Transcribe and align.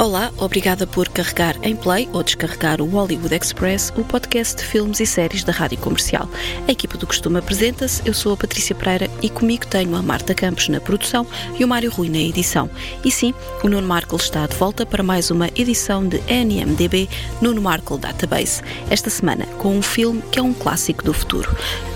Olá, 0.00 0.30
obrigada 0.38 0.86
por 0.86 1.08
carregar 1.08 1.56
em 1.60 1.74
play 1.74 2.08
ou 2.12 2.22
descarregar 2.22 2.80
o 2.80 2.86
Hollywood 2.86 3.34
Express, 3.34 3.92
o 3.96 4.04
podcast 4.04 4.54
de 4.56 4.62
filmes 4.62 5.00
e 5.00 5.06
séries 5.06 5.42
da 5.42 5.52
Rádio 5.52 5.76
Comercial. 5.78 6.30
A 6.68 6.70
equipa 6.70 6.96
do 6.96 7.04
costume 7.04 7.38
apresenta-se, 7.38 8.00
eu 8.06 8.14
sou 8.14 8.32
a 8.32 8.36
Patrícia 8.36 8.76
Pereira 8.76 9.10
e 9.20 9.28
comigo 9.28 9.66
tenho 9.66 9.96
a 9.96 10.00
Marta 10.00 10.36
Campos 10.36 10.68
na 10.68 10.80
produção 10.80 11.26
e 11.58 11.64
o 11.64 11.68
Mário 11.68 11.90
Rui 11.90 12.08
na 12.08 12.18
edição. 12.18 12.70
E 13.04 13.10
sim, 13.10 13.34
o 13.64 13.68
Nuno 13.68 13.88
Markle 13.88 14.18
está 14.18 14.46
de 14.46 14.54
volta 14.54 14.86
para 14.86 15.02
mais 15.02 15.32
uma 15.32 15.48
edição 15.56 16.06
de 16.06 16.22
NMDB 16.28 17.08
Nuno 17.42 17.60
Markle 17.60 17.98
Database, 17.98 18.62
esta 18.88 19.10
semana 19.10 19.46
com 19.58 19.76
um 19.76 19.82
filme 19.82 20.22
que 20.30 20.38
é 20.38 20.42
um 20.42 20.54
clássico 20.54 21.02
do 21.02 21.12
futuro. 21.12 21.50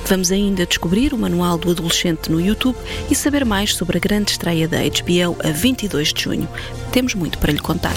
Vamos 0.07 0.31
ainda 0.33 0.67
descobrir 0.67 1.13
o 1.15 1.19
Manual 1.19 1.57
do 1.57 1.71
Adolescente 1.71 2.31
no 2.31 2.41
YouTube 2.41 2.77
e 3.11 3.15
saber 3.15 3.45
mais 3.45 3.75
sobre 3.75 3.97
a 3.97 4.01
grande 4.01 4.33
estreia 4.33 4.69
da 4.69 4.79
HBO 4.79 5.37
a 5.43 5.51
22 5.51 6.13
de 6.13 6.23
junho. 6.23 6.49
Temos 6.91 7.15
muito 7.15 7.39
para 7.39 7.53
lhe 7.53 7.61
contar. 7.61 7.95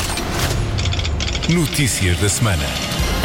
Notícias 1.49 2.18
da 2.20 2.30
semana. 2.30 2.63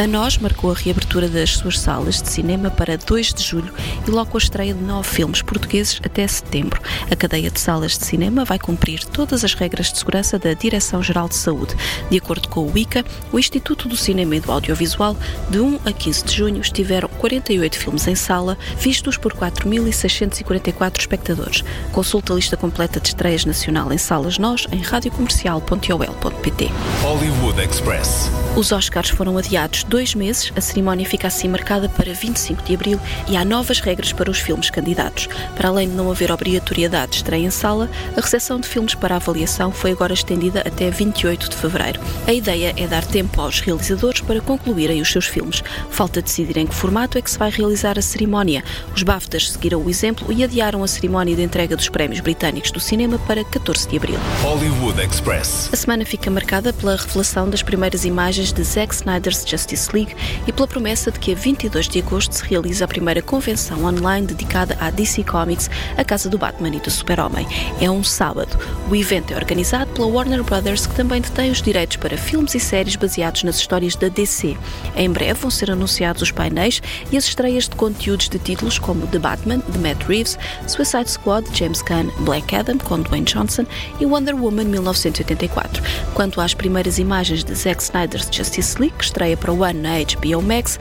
A 0.00 0.06
Nós 0.06 0.38
marcou 0.38 0.70
a 0.70 0.74
reabertura 0.74 1.28
das 1.28 1.58
suas 1.58 1.78
salas 1.78 2.22
de 2.22 2.30
cinema 2.30 2.70
para 2.70 2.96
2 2.96 3.34
de 3.34 3.42
julho 3.42 3.70
e 4.06 4.10
logo 4.10 4.30
a 4.32 4.38
estreia 4.38 4.72
de 4.72 4.82
nove 4.82 5.06
filmes 5.06 5.42
portugueses 5.42 6.00
até 6.02 6.26
setembro. 6.26 6.80
A 7.10 7.14
cadeia 7.14 7.50
de 7.50 7.60
salas 7.60 7.98
de 7.98 8.06
cinema 8.06 8.42
vai 8.42 8.58
cumprir 8.58 9.04
todas 9.04 9.44
as 9.44 9.52
regras 9.52 9.92
de 9.92 9.98
segurança 9.98 10.38
da 10.38 10.54
Direção-Geral 10.54 11.28
de 11.28 11.34
Saúde. 11.34 11.74
De 12.08 12.16
acordo 12.16 12.48
com 12.48 12.66
o 12.66 12.78
ICA, 12.78 13.04
o 13.30 13.38
Instituto 13.38 13.88
do 13.88 13.96
Cinema 13.96 14.36
e 14.36 14.40
do 14.40 14.50
Audiovisual, 14.50 15.14
de 15.50 15.60
1 15.60 15.80
a 15.84 15.92
15 15.92 16.24
de 16.24 16.34
junho 16.34 16.60
estiveram 16.62 17.09
48 17.20 17.78
filmes 17.78 18.08
em 18.08 18.14
sala, 18.14 18.56
vistos 18.78 19.18
por 19.18 19.34
4.644 19.34 21.00
espectadores. 21.00 21.62
Consulta 21.92 22.32
a 22.32 22.36
lista 22.36 22.56
completa 22.56 22.98
de 22.98 23.08
estreias 23.08 23.44
nacional 23.44 23.92
em 23.92 23.98
salas 23.98 24.38
Nós 24.38 24.66
em 24.72 24.80
radiocomercial.ol.pt. 24.80 26.70
Hollywood 27.02 27.60
Express. 27.60 28.30
Os 28.56 28.72
Oscars 28.72 29.10
foram 29.10 29.38
adiados 29.38 29.84
dois 29.84 30.14
meses, 30.14 30.52
a 30.56 30.60
cerimónia 30.60 31.06
fica 31.06 31.28
assim 31.28 31.48
marcada 31.48 31.88
para 31.88 32.12
25 32.12 32.62
de 32.62 32.74
abril 32.74 32.98
e 33.28 33.36
há 33.36 33.44
novas 33.44 33.80
regras 33.80 34.12
para 34.12 34.30
os 34.30 34.38
filmes 34.38 34.70
candidatos. 34.70 35.28
Para 35.54 35.68
além 35.68 35.88
de 35.88 35.94
não 35.94 36.10
haver 36.10 36.32
obrigatoriedade 36.32 37.12
de 37.12 37.16
estreia 37.18 37.46
em 37.46 37.50
sala, 37.50 37.88
a 38.16 38.20
recepção 38.20 38.58
de 38.58 38.66
filmes 38.66 38.94
para 38.94 39.16
avaliação 39.16 39.70
foi 39.70 39.92
agora 39.92 40.14
estendida 40.14 40.60
até 40.60 40.90
28 40.90 41.50
de 41.50 41.56
fevereiro. 41.56 42.00
A 42.26 42.32
ideia 42.32 42.74
é 42.76 42.86
dar 42.86 43.04
tempo 43.04 43.40
aos 43.40 43.60
realizadores 43.60 44.20
para 44.20 44.40
concluírem 44.40 45.00
os 45.00 45.12
seus 45.12 45.26
filmes. 45.26 45.62
Falta 45.90 46.22
decidir 46.22 46.56
em 46.56 46.66
que 46.66 46.74
formato 46.74 47.09
é 47.18 47.22
que 47.22 47.30
se 47.30 47.38
vai 47.38 47.50
realizar 47.50 47.98
a 47.98 48.02
cerimónia. 48.02 48.62
Os 48.94 49.02
BAFTAs 49.02 49.50
seguiram 49.50 49.82
o 49.82 49.90
exemplo 49.90 50.32
e 50.32 50.44
adiaram 50.44 50.82
a 50.82 50.88
cerimónia 50.88 51.34
de 51.34 51.42
entrega 51.42 51.76
dos 51.76 51.88
prémios 51.88 52.20
britânicos 52.20 52.70
do 52.70 52.80
cinema 52.80 53.18
para 53.20 53.44
14 53.44 53.88
de 53.88 53.96
abril. 53.96 54.18
Hollywood 54.42 55.00
Express. 55.00 55.70
A 55.72 55.76
semana 55.76 56.04
fica 56.04 56.30
marcada 56.30 56.72
pela 56.72 56.96
revelação 56.96 57.48
das 57.48 57.62
primeiras 57.62 58.04
imagens 58.04 58.52
de 58.52 58.62
Zack 58.62 58.94
Snyder's 58.94 59.44
Justice 59.46 59.90
League 59.92 60.14
e 60.46 60.52
pela 60.52 60.68
promessa 60.68 61.10
de 61.10 61.18
que 61.18 61.32
a 61.32 61.34
22 61.34 61.88
de 61.88 62.00
agosto 62.00 62.32
se 62.32 62.44
realiza 62.44 62.84
a 62.84 62.88
primeira 62.88 63.22
convenção 63.22 63.84
online 63.84 64.26
dedicada 64.26 64.76
à 64.80 64.90
DC 64.90 65.24
Comics, 65.24 65.70
a 65.96 66.04
casa 66.04 66.28
do 66.28 66.38
Batman 66.38 66.76
e 66.76 66.80
do 66.80 66.90
Super-Homem. 66.90 67.46
É 67.80 67.90
um 67.90 68.04
sábado. 68.04 68.58
O 68.90 68.96
evento 68.96 69.32
é 69.32 69.36
organizado 69.36 69.90
pela 69.92 70.06
Warner 70.06 70.42
Brothers, 70.42 70.86
que 70.86 70.94
também 70.94 71.20
detém 71.20 71.50
os 71.50 71.62
direitos 71.62 71.96
para 71.96 72.16
filmes 72.16 72.54
e 72.54 72.60
séries 72.60 72.96
baseados 72.96 73.42
nas 73.44 73.56
histórias 73.56 73.96
da 73.96 74.08
DC. 74.08 74.56
Em 74.96 75.10
breve 75.10 75.40
vão 75.40 75.50
ser 75.50 75.70
anunciados 75.70 76.22
os 76.22 76.30
painéis 76.30 76.80
e 77.10 77.16
as 77.16 77.24
estreias 77.24 77.68
de 77.68 77.76
conteúdos 77.76 78.28
de 78.28 78.38
títulos 78.38 78.78
como 78.78 79.06
The 79.08 79.18
Batman, 79.18 79.62
de 79.68 79.78
Matt 79.78 80.02
Reeves, 80.08 80.38
Suicide 80.66 81.10
Squad, 81.10 81.46
James 81.52 81.82
Gunn, 81.82 82.10
Black 82.24 82.54
Adam, 82.54 82.78
com 82.78 83.00
Dwayne 83.00 83.26
Johnson 83.26 83.64
e 84.00 84.06
Wonder 84.06 84.34
Woman 84.34 84.64
1984. 84.64 85.82
Quanto 86.14 86.40
às 86.40 86.54
primeiras 86.54 86.98
imagens 86.98 87.44
de 87.44 87.54
Zack 87.54 87.82
Snyder's 87.82 88.28
Justice 88.30 88.78
League, 88.78 88.96
que 88.96 89.04
estreia 89.04 89.36
para 89.36 89.52
o 89.52 89.64
ano 89.64 89.82
na 89.82 89.98
HBO 89.98 90.42
Max, 90.42 90.78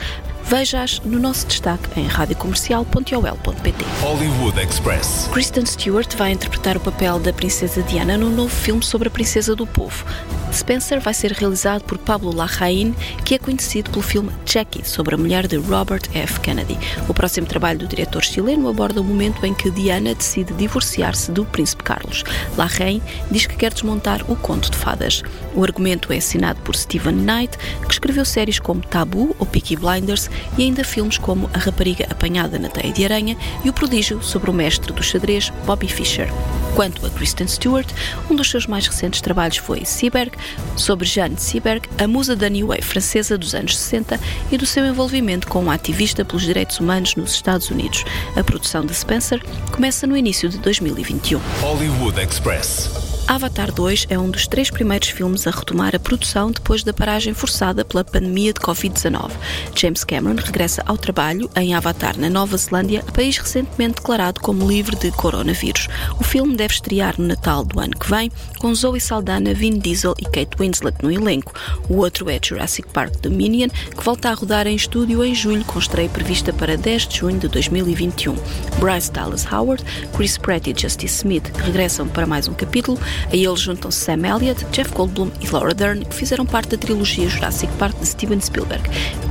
veja-as 0.50 1.00
no 1.02 1.20
nosso 1.20 1.46
destaque 1.46 1.88
em 1.96 2.08
radiocomercial.ol.pt. 2.08 3.86
Hollywood 4.02 4.60
Express. 4.60 5.30
Kristen 5.32 5.64
Stewart 5.64 6.16
vai 6.18 6.32
interpretar 6.32 6.76
o 6.76 6.80
papel 6.80 7.20
da 7.20 7.32
Princesa 7.32 7.84
Diana 7.84 8.18
no 8.18 8.32
novo 8.32 8.50
filme 8.50 8.82
sobre 8.84 9.10
a 9.10 9.12
Princesa 9.12 9.56
do 9.56 9.68
Povo. 9.68 10.04
Spencer 10.52 11.00
vai 11.00 11.14
ser 11.14 11.32
realizado 11.34 11.84
por 11.84 12.00
Pablo 12.00 12.34
Larraín, 12.36 12.96
que 13.24 13.36
é 13.36 13.38
conhecido 13.38 13.92
pelo 13.92 14.02
filme 14.02 14.32
Jackie, 14.44 14.84
sobre 14.84 15.14
a 15.14 15.18
mulher 15.20 15.46
de 15.46 15.58
Robert 15.58 16.02
F. 16.16 16.40
Kennedy. 16.40 16.76
O 17.08 17.14
próximo 17.14 17.46
trabalho 17.46 17.78
do 17.78 17.88
diretor 17.88 18.24
chileno 18.24 18.68
aborda 18.68 19.02
o 19.02 19.04
momento 19.04 19.46
em 19.46 19.54
que 19.54 19.70
Diana 19.70 20.16
decide 20.16 20.52
divorciar-se 20.54 21.32
do 21.32 21.46
príncipe 21.46 21.84
Carlos. 21.84 22.24
Larraín 22.58 23.04
diz 23.30 23.46
que 23.46 23.56
quer 23.56 23.72
desmontar 23.72 24.24
o 24.28 24.36
conto 24.36 24.72
de 24.72 24.78
fadas. 24.78 25.22
O 25.54 25.64
argumento 25.64 26.12
é 26.12 26.18
assinado 26.18 26.60
por 26.62 26.76
Stephen 26.76 27.18
Knight, 27.18 27.56
que 27.86 27.94
escreveu 27.94 28.26
séries 28.26 28.58
como 28.58 28.82
Tabu 28.82 29.36
ou 29.38 29.46
Peaky 29.46 29.76
Blinders 29.76 30.28
e 30.58 30.64
ainda 30.64 30.84
filmes 30.84 31.18
como 31.18 31.50
A 31.54 31.58
Rapariga 31.58 32.08
Apanhada 32.10 32.60
na 32.60 32.70
Teia 32.70 32.94
de 32.94 33.04
Aranha 33.04 33.38
e 33.64 33.70
O 33.70 33.74
Prodígio 33.74 34.22
sobre 34.22 34.50
o 34.50 34.54
mestre 34.54 34.92
do 34.94 35.04
xadrez 35.04 35.52
Bobby 35.66 35.88
Fischer. 35.88 36.30
Quanto 36.76 37.06
a 37.06 37.10
Kristen 37.10 37.48
Stewart, 37.48 37.88
um 38.30 38.36
dos 38.36 38.50
seus 38.50 38.66
mais 38.66 38.88
recentes 38.88 39.22
trabalhos 39.22 39.58
foi 39.58 39.84
Seberg, 39.84 40.32
sobre 40.76 41.06
Jeanne 41.06 41.38
Seberg, 41.38 41.90
a 41.98 42.08
musa 42.08 42.36
da 42.36 42.48
New 42.48 42.68
Wave 42.68 42.82
francesa 42.82 43.38
dos 43.38 43.54
anos 43.54 43.78
60 43.78 44.20
e 44.52 44.58
do 44.58 44.66
seu 44.66 44.86
envolvimento 44.86 45.48
com 45.48 45.60
uma 45.60 45.74
ativista 45.74 46.24
pelos 46.24 46.44
direitos 46.44 46.80
humanos 46.80 47.16
nos 47.16 47.34
Estados 47.34 47.70
Unidos. 47.70 48.06
A 48.36 48.44
produção 48.44 48.86
de 48.86 48.94
Spencer 48.94 49.44
começa 49.72 50.08
no 50.08 50.16
início 50.16 50.48
de 50.48 50.58
2021. 50.60 51.40
Hollywood 51.62 52.20
Express. 52.22 53.19
Avatar 53.30 53.72
2 53.72 54.08
é 54.10 54.18
um 54.18 54.28
dos 54.28 54.48
três 54.48 54.72
primeiros 54.72 55.10
filmes 55.10 55.46
a 55.46 55.52
retomar 55.52 55.96
a 55.96 56.00
produção 56.00 56.50
depois 56.50 56.84
da 56.84 56.92
paragem 56.92 57.32
forçada 57.32 57.86
pela 57.86 58.04
pandemia 58.04 58.52
de 58.52 58.60
Covid-19. 58.60 59.30
James 59.76 60.04
Cameron 60.04 60.36
regressa 60.36 60.82
ao 60.88 60.98
trabalho 60.98 61.48
em 61.56 61.76
Avatar, 61.76 62.18
na 62.18 62.28
Nova 62.28 62.58
Zelândia, 62.58 63.04
país 63.14 63.38
recentemente 63.38 63.98
declarado 63.98 64.42
como 64.42 64.68
livre 64.68 64.96
de 64.96 65.12
coronavírus. 65.12 65.88
O 66.20 66.24
filme 66.24 66.58
deve 66.58 66.74
estrear 66.74 67.14
no 67.20 67.28
Natal 67.28 67.64
do 67.64 67.80
ano 67.80 67.96
que 67.96 68.10
vem, 68.10 68.32
com 68.58 68.74
Zoe 68.74 69.00
Saldana, 69.00 69.54
Vin 69.54 69.78
Diesel 69.78 70.16
e 70.18 70.24
Kate 70.24 70.58
Winslet 70.60 70.98
no 71.04 71.12
elenco. 71.12 71.54
O 71.88 71.98
outro 71.98 72.32
é 72.32 72.40
Jurassic 72.44 72.90
Park 72.90 73.14
Dominion, 73.22 73.70
que 73.96 74.04
volta 74.04 74.32
a 74.32 74.34
rodar 74.34 74.66
em 74.66 74.76
estúdio 74.76 75.24
em 75.24 75.36
julho, 75.36 75.64
com 75.66 75.78
estreia 75.78 76.10
prevista 76.10 76.52
para 76.52 76.76
10 76.76 77.08
de 77.08 77.18
junho 77.20 77.38
de 77.38 77.48
2021. 77.48 78.36
Bryce 78.80 79.12
Dallas 79.12 79.46
Howard, 79.46 79.84
Chris 80.18 80.36
Pratt 80.36 80.66
e 80.66 80.74
Justice 80.76 81.18
Smith 81.18 81.48
regressam 81.58 82.08
para 82.08 82.26
mais 82.26 82.48
um 82.48 82.56
capítulo. 82.56 83.00
A 83.32 83.36
eles 83.36 83.60
juntam-se 83.60 84.00
Sam 84.00 84.26
Elliott, 84.26 84.66
Jeff 84.72 84.94
Goldblum 84.94 85.32
e 85.42 85.50
Laura 85.50 85.74
Dern, 85.74 86.06
que 86.06 86.16
fizeram 86.16 86.46
parte 86.46 86.70
da 86.70 86.78
trilogia 86.78 87.28
Jurassic 87.30 87.72
Park 87.74 87.98
de 88.00 88.08
Steven 88.08 88.40
Spielberg. 88.40 88.84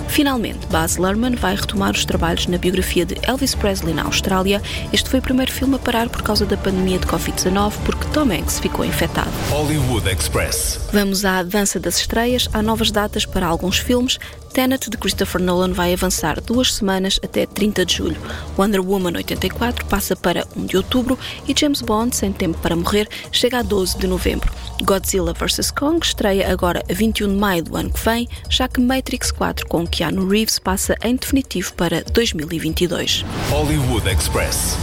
Finalmente, 0.08 0.66
Baz 0.66 0.96
Luhrmann 0.96 1.36
vai 1.36 1.54
retomar 1.54 1.92
os 1.92 2.04
trabalhos 2.04 2.46
na 2.46 2.58
biografia 2.58 3.06
de 3.06 3.16
Elvis 3.22 3.54
Presley 3.54 3.94
na 3.94 4.04
Austrália. 4.04 4.60
Este 4.92 5.08
foi 5.08 5.20
o 5.20 5.22
primeiro 5.22 5.52
filme 5.52 5.76
a 5.76 5.78
parar 5.78 6.08
por 6.08 6.22
causa 6.22 6.44
da 6.44 6.56
pandemia 6.56 6.98
de 6.98 7.06
Covid-19, 7.06 7.72
porque 7.84 8.04
Tom 8.12 8.32
Hanks 8.32 8.58
ficou 8.58 8.84
infectado. 8.84 9.30
Hollywood 9.50 10.08
Express. 10.08 10.80
Vamos 10.92 11.24
à 11.24 11.42
dança 11.42 11.78
das 11.78 11.98
estreias. 11.98 12.48
Há 12.52 12.62
novas 12.62 12.90
datas 12.90 13.24
para 13.24 13.46
alguns 13.46 13.78
filmes. 13.78 14.18
Tenet 14.52 14.90
de 14.90 14.96
Christopher 14.96 15.40
Nolan 15.40 15.72
vai 15.72 15.92
avançar 15.92 16.40
duas 16.40 16.74
semanas 16.74 17.20
até 17.22 17.46
30 17.46 17.84
de 17.84 17.96
julho. 17.96 18.20
Wonder 18.56 18.80
Woman 18.80 19.16
84 19.16 19.86
passa 19.86 20.16
para 20.16 20.46
1 20.56 20.66
de 20.66 20.76
outubro 20.76 21.18
e 21.46 21.54
James 21.58 21.82
Bond, 21.82 22.14
Sem 22.14 22.32
Tempo 22.32 22.58
para 22.58 22.76
Morrer, 22.76 23.08
chega 23.30 23.58
a 23.58 23.62
12 23.62 23.98
de 23.98 24.06
novembro. 24.06 24.52
Godzilla 24.82 25.32
vs. 25.32 25.70
Kong 25.70 26.04
estreia 26.04 26.50
agora 26.50 26.82
a 26.88 26.92
21 26.92 27.28
de 27.28 27.34
maio 27.34 27.64
do 27.64 27.76
ano 27.76 27.90
que 27.90 28.00
vem, 28.04 28.28
já 28.48 28.68
que 28.68 28.80
Matrix 28.80 29.30
4 29.30 29.66
com 29.66 29.86
Keanu 29.86 30.28
Reeves 30.28 30.58
passa 30.58 30.96
em 31.02 31.16
definitivo 31.16 31.74
para 31.74 32.02
2022. 32.02 33.24
Hollywood 33.50 34.08
Express. 34.08 34.76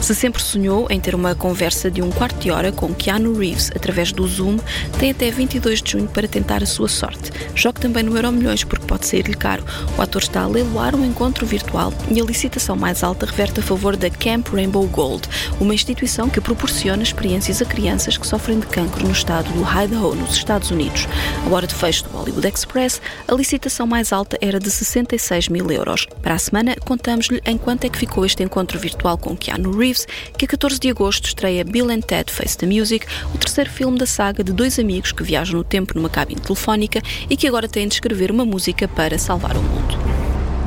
Se 0.00 0.14
sempre 0.14 0.40
sonhou 0.40 0.86
em 0.88 0.98
ter 0.98 1.14
uma 1.14 1.34
conversa 1.34 1.90
de 1.90 2.00
um 2.00 2.10
quarto 2.10 2.38
de 2.38 2.50
hora 2.50 2.72
com 2.72 2.94
Keanu 2.94 3.36
Reeves 3.36 3.70
através 3.74 4.10
do 4.10 4.26
Zoom, 4.26 4.56
tem 4.98 5.10
até 5.10 5.30
22 5.30 5.82
de 5.82 5.90
junho 5.90 6.08
para 6.08 6.26
tentar 6.26 6.62
a 6.62 6.66
sua 6.66 6.88
sorte. 6.88 7.30
Jogue 7.54 7.80
também 7.80 8.04
no 8.04 8.16
Euro 8.16 8.32
Milhões 8.32 8.64
porque 8.64 8.86
pode 8.86 9.06
sair-lhe 9.06 9.34
caro. 9.34 9.64
O 9.98 10.00
ator 10.00 10.22
está 10.22 10.42
a 10.42 10.46
leiloar 10.46 10.94
um 10.94 11.04
encontro 11.04 11.44
virtual 11.44 11.92
e 12.10 12.20
a 12.20 12.24
licitação 12.24 12.74
mais 12.74 13.02
alta 13.02 13.26
reverte 13.26 13.60
a 13.60 13.62
favor 13.62 13.96
da 13.96 14.08
Camp 14.08 14.48
Rainbow 14.48 14.86
Gold, 14.86 15.28
uma 15.60 15.74
instituição 15.74 16.30
que 16.30 16.40
proporciona 16.40 17.02
experiências 17.02 17.60
a 17.60 17.66
crianças 17.66 18.16
que 18.16 18.26
sofrem 18.26 18.60
de 18.60 18.66
cancro 18.66 19.04
no 19.04 19.12
estado 19.12 19.52
do 19.52 19.60
Idaho, 19.60 20.14
nos 20.14 20.34
Estados 20.34 20.70
Unidos. 20.70 21.06
A 21.44 21.54
hora 21.54 21.66
de 21.66 21.74
fecho 21.74 22.04
do 22.04 22.10
Hollywood 22.10 22.46
Express, 22.46 23.02
a 23.26 23.34
licitação 23.34 23.86
mais 23.86 24.12
alta 24.12 24.38
era 24.40 24.58
de 24.58 24.70
66 24.70 25.48
mil 25.48 25.70
euros. 25.70 26.06
Para 26.22 26.34
a 26.34 26.38
semana, 26.38 26.76
contamos-lhe 26.84 27.42
em 27.44 27.58
quanto 27.58 27.84
é 27.84 27.88
que 27.88 27.98
ficou 27.98 28.24
este 28.24 28.42
encontro 28.42 28.78
virtual 28.78 29.18
com 29.18 29.36
Keanu 29.36 29.76
Reeves 29.76 29.87
Reeves, 29.88 30.06
que 30.36 30.44
a 30.44 30.48
14 30.48 30.78
de 30.78 30.90
agosto 30.90 31.28
estreia 31.28 31.64
Bill 31.64 31.90
and 31.90 32.00
Ted 32.00 32.30
Face 32.30 32.56
the 32.56 32.66
Music, 32.66 33.06
o 33.34 33.38
terceiro 33.38 33.70
filme 33.70 33.98
da 33.98 34.06
saga 34.06 34.44
de 34.44 34.52
dois 34.52 34.78
amigos 34.78 35.12
que 35.12 35.22
viajam 35.22 35.56
no 35.56 35.64
tempo 35.64 35.94
numa 35.94 36.10
cabine 36.10 36.40
telefónica 36.40 37.00
e 37.28 37.36
que 37.36 37.48
agora 37.48 37.68
têm 37.68 37.88
de 37.88 37.94
escrever 37.94 38.30
uma 38.30 38.44
música 38.44 38.86
para 38.86 39.18
salvar 39.18 39.56
o 39.56 39.62
mundo. 39.62 39.98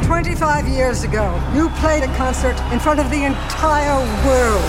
25 0.07 0.67
years 0.67 1.03
ago, 1.03 1.23
you 1.55 1.69
played 1.79 2.03
a 2.03 2.17
concert 2.17 2.55
in 2.73 2.79
front 2.79 2.99
of 2.99 3.09
the 3.09 3.23
entire 3.23 3.95
world. 4.25 4.61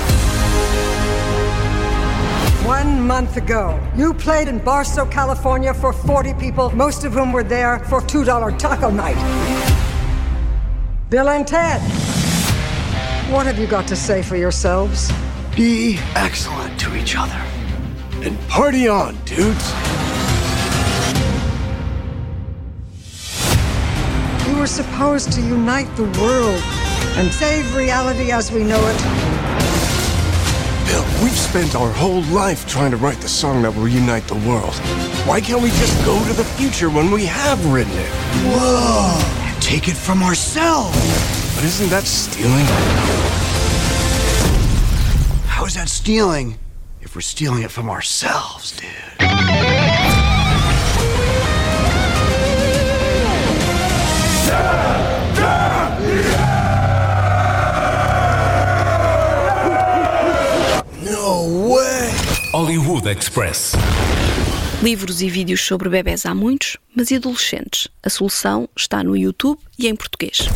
One 2.64 3.00
month 3.00 3.36
ago, 3.36 3.80
you 3.96 4.14
played 4.14 4.48
in 4.48 4.58
Barstow, 4.58 5.06
California 5.06 5.74
for 5.74 5.92
40 5.92 6.34
people, 6.34 6.70
most 6.76 7.04
of 7.04 7.12
whom 7.12 7.32
were 7.32 7.42
there 7.42 7.80
for 7.88 8.00
$2 8.00 8.58
taco 8.58 8.90
night. 8.90 9.16
Bill 11.10 11.28
and 11.28 11.46
Ted, 11.46 11.80
what 13.32 13.46
have 13.46 13.58
you 13.58 13.66
got 13.66 13.88
to 13.88 13.96
say 13.96 14.22
for 14.22 14.36
yourselves? 14.36 15.10
Be 15.56 15.98
excellent 16.14 16.78
to 16.80 16.94
each 16.94 17.16
other. 17.16 17.42
And 18.20 18.38
party 18.46 18.88
on, 18.88 19.16
dudes. 19.24 19.72
You 24.46 24.58
were 24.58 24.66
supposed 24.66 25.32
to 25.32 25.40
unite 25.40 25.88
the 25.96 26.04
world 26.20 26.60
and 27.16 27.32
save 27.32 27.74
reality 27.74 28.30
as 28.30 28.52
we 28.52 28.64
know 28.64 28.80
it. 28.86 28.98
Bill, 30.86 31.04
we've 31.24 31.32
spent 31.32 31.74
our 31.74 31.90
whole 31.90 32.20
life 32.24 32.68
trying 32.68 32.90
to 32.90 32.98
write 32.98 33.22
the 33.22 33.28
song 33.28 33.62
that 33.62 33.74
will 33.74 33.88
unite 33.88 34.28
the 34.28 34.46
world. 34.46 34.74
Why 35.26 35.40
can't 35.40 35.62
we 35.62 35.70
just 35.70 36.04
go 36.04 36.22
to 36.26 36.34
the 36.34 36.44
future 36.44 36.90
when 36.90 37.10
we 37.10 37.24
have 37.24 37.64
written 37.72 37.94
it? 37.94 38.10
Whoa! 38.44 39.18
And 39.48 39.62
take 39.62 39.88
it 39.88 39.96
from 39.96 40.22
ourselves. 40.22 41.41
But 41.62 41.68
isn't 41.68 41.90
that 41.90 42.02
stealing? 42.02 42.66
How 45.46 45.64
is 45.64 45.74
that 45.74 45.88
stealing 45.88 46.58
if 47.00 47.14
we're 47.14 47.20
stealing 47.20 47.62
it 47.62 47.70
from 47.70 47.88
ourselves, 47.88 48.72
dude? 48.72 48.90
No 61.04 61.68
way! 61.72 62.10
Hollywood 62.50 63.06
Express. 63.06 63.76
Livros 64.82 65.22
e 65.22 65.30
vídeos 65.30 65.60
sobre 65.60 65.88
bebés 65.88 66.26
há 66.26 66.34
muitos, 66.34 66.76
mas 66.92 67.12
e 67.12 67.14
adolescentes? 67.14 67.86
A 68.02 68.10
solução 68.10 68.68
está 68.76 69.04
no 69.04 69.16
YouTube 69.16 69.60
e 69.78 69.86
em 69.86 69.94
português. 69.94 70.48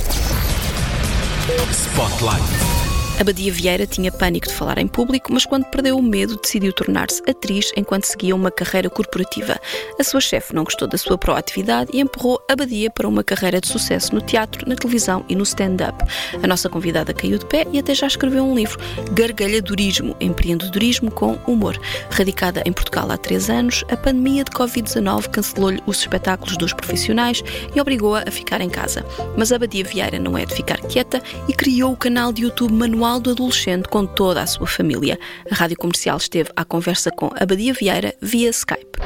Spotlight. 1.47 2.86
Abadia 3.19 3.51
Vieira 3.51 3.87
tinha 3.87 4.13
pânico 4.13 4.47
de 4.47 4.53
falar 4.53 4.77
em 4.77 4.87
público, 4.87 5.33
mas 5.33 5.47
quando 5.47 5.65
perdeu 5.65 5.97
o 5.97 6.03
medo, 6.03 6.37
decidiu 6.37 6.71
tornar-se 6.71 7.23
atriz 7.29 7.73
enquanto 7.75 8.05
seguia 8.05 8.37
uma 8.37 8.51
carreira 8.51 8.91
corporativa. 8.91 9.59
A 9.99 10.05
sua 10.05 10.21
chefe 10.21 10.55
não 10.55 10.65
gostou 10.65 10.87
da 10.87 10.99
sua 10.99 11.17
proatividade 11.17 11.91
e 11.95 12.01
empurrou 12.01 12.39
Abadia 12.47 12.91
para 12.91 13.09
uma 13.09 13.25
carreira 13.25 13.59
de 13.59 13.69
sucesso 13.69 14.15
no 14.15 14.21
teatro, 14.21 14.69
na 14.69 14.77
televisão 14.77 15.25
e 15.31 15.35
no 15.35 15.45
stand-up. 15.45 16.05
A 16.43 16.47
nossa 16.47 16.69
convidada 16.69 17.15
caiu 17.15 17.39
de 17.39 17.47
pé 17.47 17.67
e 17.73 17.79
até 17.79 17.95
já 17.95 18.07
escreveu 18.07 18.45
um 18.45 18.55
livro, 18.55 18.79
Gargalhadorismo, 19.13 20.15
empreendedorismo 20.21 21.11
com 21.11 21.39
humor. 21.47 21.81
Radicada 22.11 22.63
em 22.67 22.73
Portugal 22.73 23.11
há 23.11 23.17
três 23.17 23.49
anos, 23.49 23.83
a 23.91 23.97
pandemia 23.97 24.45
de 24.45 24.51
Covid-19 24.51 25.31
cancelou-lhe 25.31 25.83
os 25.87 26.01
espetáculos 26.01 26.59
dos 26.59 26.75
profissionais 26.75 27.43
e 27.75 27.81
obrigou-a 27.81 28.25
a 28.27 28.31
ficar 28.31 28.61
em 28.61 28.69
casa. 28.69 29.07
Mas 29.39 29.53
Abadia 29.53 29.85
Vieira 29.85 30.19
não 30.19 30.37
é 30.37 30.45
de 30.45 30.55
ficar 30.55 30.79
quieta 30.83 31.23
e 31.49 31.55
criou 31.55 31.95
o 31.95 31.97
canal 31.97 32.31
de 32.31 32.43
YouTube 32.43 32.75
Manual 32.75 33.06
do 33.15 33.31
Adolescente 33.31 33.89
com 33.89 34.05
toda 34.05 34.43
a 34.43 34.47
sua 34.47 34.67
família. 34.67 35.17
A 35.49 35.55
rádio 35.55 35.77
comercial 35.77 36.17
esteve 36.17 36.51
à 36.57 36.65
conversa 36.65 37.11
com 37.11 37.31
Abadia 37.41 37.73
Vieira 37.73 38.13
via 38.21 38.51
Skype. 38.51 38.99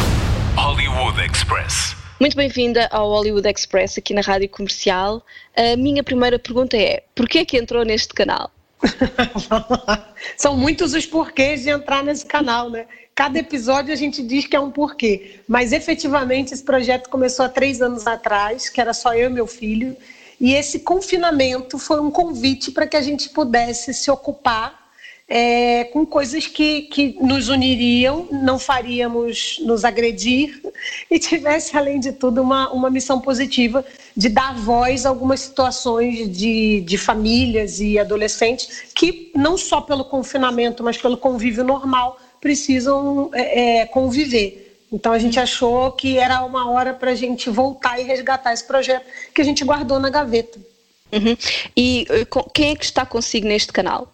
Hollywood 0.56 1.20
Express. 1.20 1.94
Muito 2.18 2.34
bem-vinda 2.34 2.88
ao 2.90 3.10
Hollywood 3.10 3.46
Express 3.48 3.98
aqui 3.98 4.14
na 4.14 4.22
rádio 4.22 4.48
comercial. 4.48 5.22
A 5.54 5.76
minha 5.76 6.02
primeira 6.02 6.38
pergunta 6.38 6.76
é: 6.76 7.04
porquê 7.14 7.40
é 7.40 7.44
que 7.44 7.58
entrou 7.58 7.84
neste 7.84 8.14
canal? 8.14 8.50
São 10.36 10.56
muitos 10.56 10.94
os 10.94 11.04
porquês 11.04 11.62
de 11.62 11.68
entrar 11.68 12.02
nesse 12.02 12.24
canal, 12.24 12.70
né? 12.70 12.86
Cada 13.14 13.38
episódio 13.38 13.92
a 13.92 13.96
gente 13.96 14.22
diz 14.22 14.46
que 14.46 14.56
é 14.56 14.60
um 14.60 14.70
porquê, 14.70 15.40
mas 15.46 15.72
efetivamente 15.72 16.54
esse 16.54 16.64
projeto 16.64 17.10
começou 17.10 17.44
há 17.44 17.48
três 17.50 17.82
anos 17.82 18.06
atrás, 18.06 18.70
que 18.70 18.80
era 18.80 18.94
só 18.94 19.14
eu 19.14 19.28
e 19.28 19.32
meu 19.32 19.46
filho, 19.46 19.94
e 20.40 20.54
esse 20.54 20.80
confinamento 20.80 21.78
foi 21.78 22.00
um 22.00 22.10
convite 22.10 22.70
para 22.70 22.86
que 22.86 22.96
a 22.96 23.02
gente 23.02 23.28
pudesse 23.28 23.92
se 23.92 24.10
ocupar 24.10 24.80
é, 25.28 25.84
com 25.84 26.04
coisas 26.04 26.48
que, 26.48 26.82
que 26.82 27.16
nos 27.20 27.48
uniriam, 27.48 28.26
não 28.32 28.58
faríamos 28.58 29.60
nos 29.64 29.84
agredir 29.84 30.60
e 31.08 31.20
tivesse, 31.20 31.76
além 31.76 32.00
de 32.00 32.10
tudo, 32.10 32.42
uma, 32.42 32.72
uma 32.72 32.90
missão 32.90 33.20
positiva 33.20 33.84
de 34.16 34.28
dar 34.28 34.56
voz 34.56 35.06
a 35.06 35.08
algumas 35.08 35.40
situações 35.40 36.28
de, 36.36 36.80
de 36.80 36.98
famílias 36.98 37.78
e 37.78 37.96
adolescentes 37.96 38.86
que, 38.92 39.30
não 39.36 39.56
só 39.56 39.80
pelo 39.80 40.04
confinamento, 40.04 40.82
mas 40.82 40.98
pelo 40.98 41.16
convívio 41.16 41.62
normal, 41.62 42.18
precisam 42.40 43.30
é, 43.32 43.82
é 43.82 43.86
conviver. 43.86 44.69
Então 44.92 45.12
a 45.12 45.18
gente 45.18 45.38
achou 45.38 45.92
que 45.92 46.18
era 46.18 46.42
uma 46.44 46.68
hora 46.70 46.92
para 46.92 47.12
a 47.12 47.14
gente 47.14 47.48
voltar 47.48 48.00
e 48.00 48.02
resgatar 48.02 48.52
esse 48.52 48.64
projeto 48.64 49.06
que 49.32 49.40
a 49.40 49.44
gente 49.44 49.64
guardou 49.64 50.00
na 50.00 50.10
gaveta. 50.10 50.58
Uhum. 51.12 51.36
E 51.76 52.06
quem 52.52 52.72
é 52.72 52.76
que 52.76 52.84
está 52.84 53.06
consigo 53.06 53.46
neste 53.46 53.72
canal? 53.72 54.12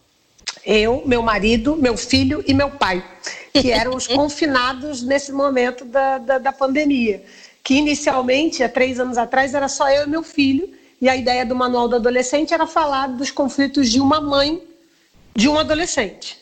Eu, 0.64 1.02
meu 1.06 1.23
marido, 1.23 1.76
meu 1.76 1.96
filho 1.96 2.43
e 2.46 2.52
meu 2.52 2.70
pai, 2.70 3.05
que 3.52 3.70
eram 3.70 3.94
os 3.94 4.06
confinados 4.08 5.02
nesse 5.02 5.32
momento 5.32 5.84
da, 5.84 6.19
da, 6.19 6.38
da 6.38 6.52
pandemia. 6.52 7.23
Que 7.62 7.75
inicialmente, 7.75 8.62
há 8.62 8.69
três 8.69 8.99
anos 8.99 9.17
atrás, 9.17 9.55
era 9.55 9.69
só 9.69 9.88
eu 9.90 10.05
e 10.05 10.11
meu 10.11 10.23
filho, 10.23 10.69
e 11.00 11.08
a 11.08 11.17
ideia 11.17 11.44
do 11.44 11.55
Manual 11.55 11.88
do 11.88 11.96
Adolescente 11.96 12.52
era 12.52 12.67
falar 12.67 13.08
dos 13.08 13.31
conflitos 13.31 13.90
de 13.90 14.00
uma 14.00 14.20
mãe 14.20 14.62
de 15.34 15.49
um 15.49 15.58
adolescente. 15.58 16.38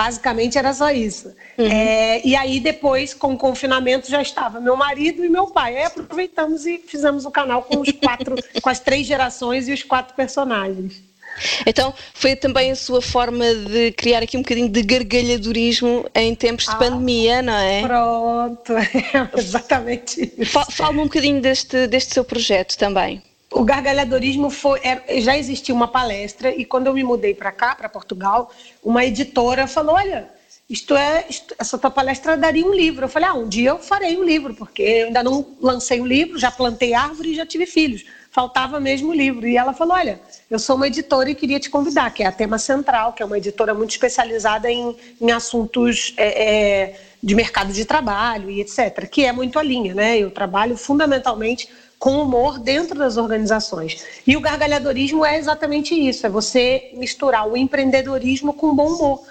Basicamente 0.00 0.56
era 0.56 0.72
só 0.72 0.90
isso. 0.90 1.28
Uhum. 1.58 1.66
É, 1.66 2.26
e 2.26 2.34
aí 2.34 2.58
depois, 2.58 3.12
com 3.12 3.34
o 3.34 3.36
confinamento, 3.36 4.08
já 4.08 4.22
estava 4.22 4.58
meu 4.58 4.74
marido 4.74 5.22
e 5.22 5.28
meu 5.28 5.48
pai. 5.48 5.76
Aí 5.76 5.84
aproveitamos 5.84 6.64
e 6.64 6.78
fizemos 6.78 7.26
o 7.26 7.30
canal 7.30 7.62
com 7.62 7.80
os 7.80 7.92
quatro, 7.92 8.34
com 8.62 8.70
as 8.70 8.80
três 8.80 9.06
gerações 9.06 9.68
e 9.68 9.74
os 9.74 9.82
quatro 9.82 10.14
personagens. 10.14 11.02
Então, 11.66 11.92
foi 12.14 12.34
também 12.34 12.70
a 12.70 12.76
sua 12.76 13.02
forma 13.02 13.44
de 13.54 13.92
criar 13.92 14.22
aqui 14.22 14.38
um 14.38 14.42
bocadinho 14.42 14.70
de 14.70 14.82
gargalhadorismo 14.82 16.06
em 16.14 16.34
tempos 16.34 16.64
de 16.64 16.70
ah, 16.70 16.76
pandemia, 16.76 17.42
não 17.42 17.52
é? 17.52 17.82
Pronto, 17.82 18.72
exatamente 19.36 20.32
isso. 20.38 20.64
Fala-me 20.70 21.00
um 21.00 21.04
bocadinho 21.04 21.42
deste, 21.42 21.86
deste 21.86 22.14
seu 22.14 22.24
projeto 22.24 22.74
também. 22.78 23.22
O 23.52 23.64
gargalhadorismo 23.64 24.48
foi, 24.48 24.80
é, 24.80 25.20
já 25.20 25.36
existia 25.36 25.74
uma 25.74 25.88
palestra 25.88 26.54
e 26.54 26.64
quando 26.64 26.86
eu 26.86 26.94
me 26.94 27.02
mudei 27.02 27.34
para 27.34 27.50
cá, 27.50 27.74
para 27.74 27.88
Portugal, 27.88 28.50
uma 28.82 29.04
editora 29.04 29.66
falou, 29.66 29.96
olha, 29.96 30.30
isto 30.70 30.94
é, 30.94 31.26
isto, 31.28 31.52
essa 31.58 31.76
tua 31.76 31.90
palestra 31.90 32.36
daria 32.36 32.64
um 32.64 32.72
livro. 32.72 33.04
Eu 33.04 33.08
falei, 33.08 33.28
ah, 33.28 33.34
um 33.34 33.48
dia 33.48 33.70
eu 33.70 33.78
farei 33.78 34.16
um 34.16 34.22
livro, 34.22 34.54
porque 34.54 34.82
eu 34.82 35.06
ainda 35.06 35.20
não 35.20 35.44
lancei 35.60 35.98
o 35.98 36.04
um 36.04 36.06
livro, 36.06 36.38
já 36.38 36.48
plantei 36.48 36.94
árvore 36.94 37.32
e 37.32 37.34
já 37.34 37.44
tive 37.44 37.66
filhos. 37.66 38.04
Faltava 38.30 38.78
mesmo 38.78 39.08
o 39.10 39.12
livro. 39.12 39.48
E 39.48 39.56
ela 39.56 39.72
falou, 39.72 39.94
olha, 39.96 40.20
eu 40.48 40.60
sou 40.60 40.76
uma 40.76 40.86
editora 40.86 41.28
e 41.28 41.34
queria 41.34 41.58
te 41.58 41.68
convidar, 41.68 42.14
que 42.14 42.22
é 42.22 42.26
a 42.26 42.30
Tema 42.30 42.56
Central, 42.56 43.14
que 43.14 43.20
é 43.20 43.26
uma 43.26 43.36
editora 43.36 43.74
muito 43.74 43.90
especializada 43.90 44.70
em, 44.70 44.96
em 45.20 45.32
assuntos 45.32 46.14
é, 46.16 46.44
é, 46.44 47.00
de 47.20 47.34
mercado 47.34 47.72
de 47.72 47.84
trabalho 47.84 48.48
e 48.48 48.60
etc., 48.60 49.08
que 49.10 49.24
é 49.24 49.32
muito 49.32 49.58
a 49.58 49.64
linha, 49.64 49.92
né? 49.92 50.20
Eu 50.20 50.30
trabalho 50.30 50.76
fundamentalmente 50.76 51.68
com 52.00 52.22
humor 52.22 52.58
dentro 52.58 52.98
das 52.98 53.18
organizações. 53.18 54.02
E 54.26 54.34
o 54.34 54.40
gargalhadorismo 54.40 55.24
é 55.24 55.38
exatamente 55.38 55.94
isso: 55.94 56.26
é 56.26 56.30
você 56.30 56.90
misturar 56.94 57.46
o 57.46 57.56
empreendedorismo 57.56 58.54
com 58.54 58.70
o 58.70 58.74
bom 58.74 58.88
humor. 58.88 59.22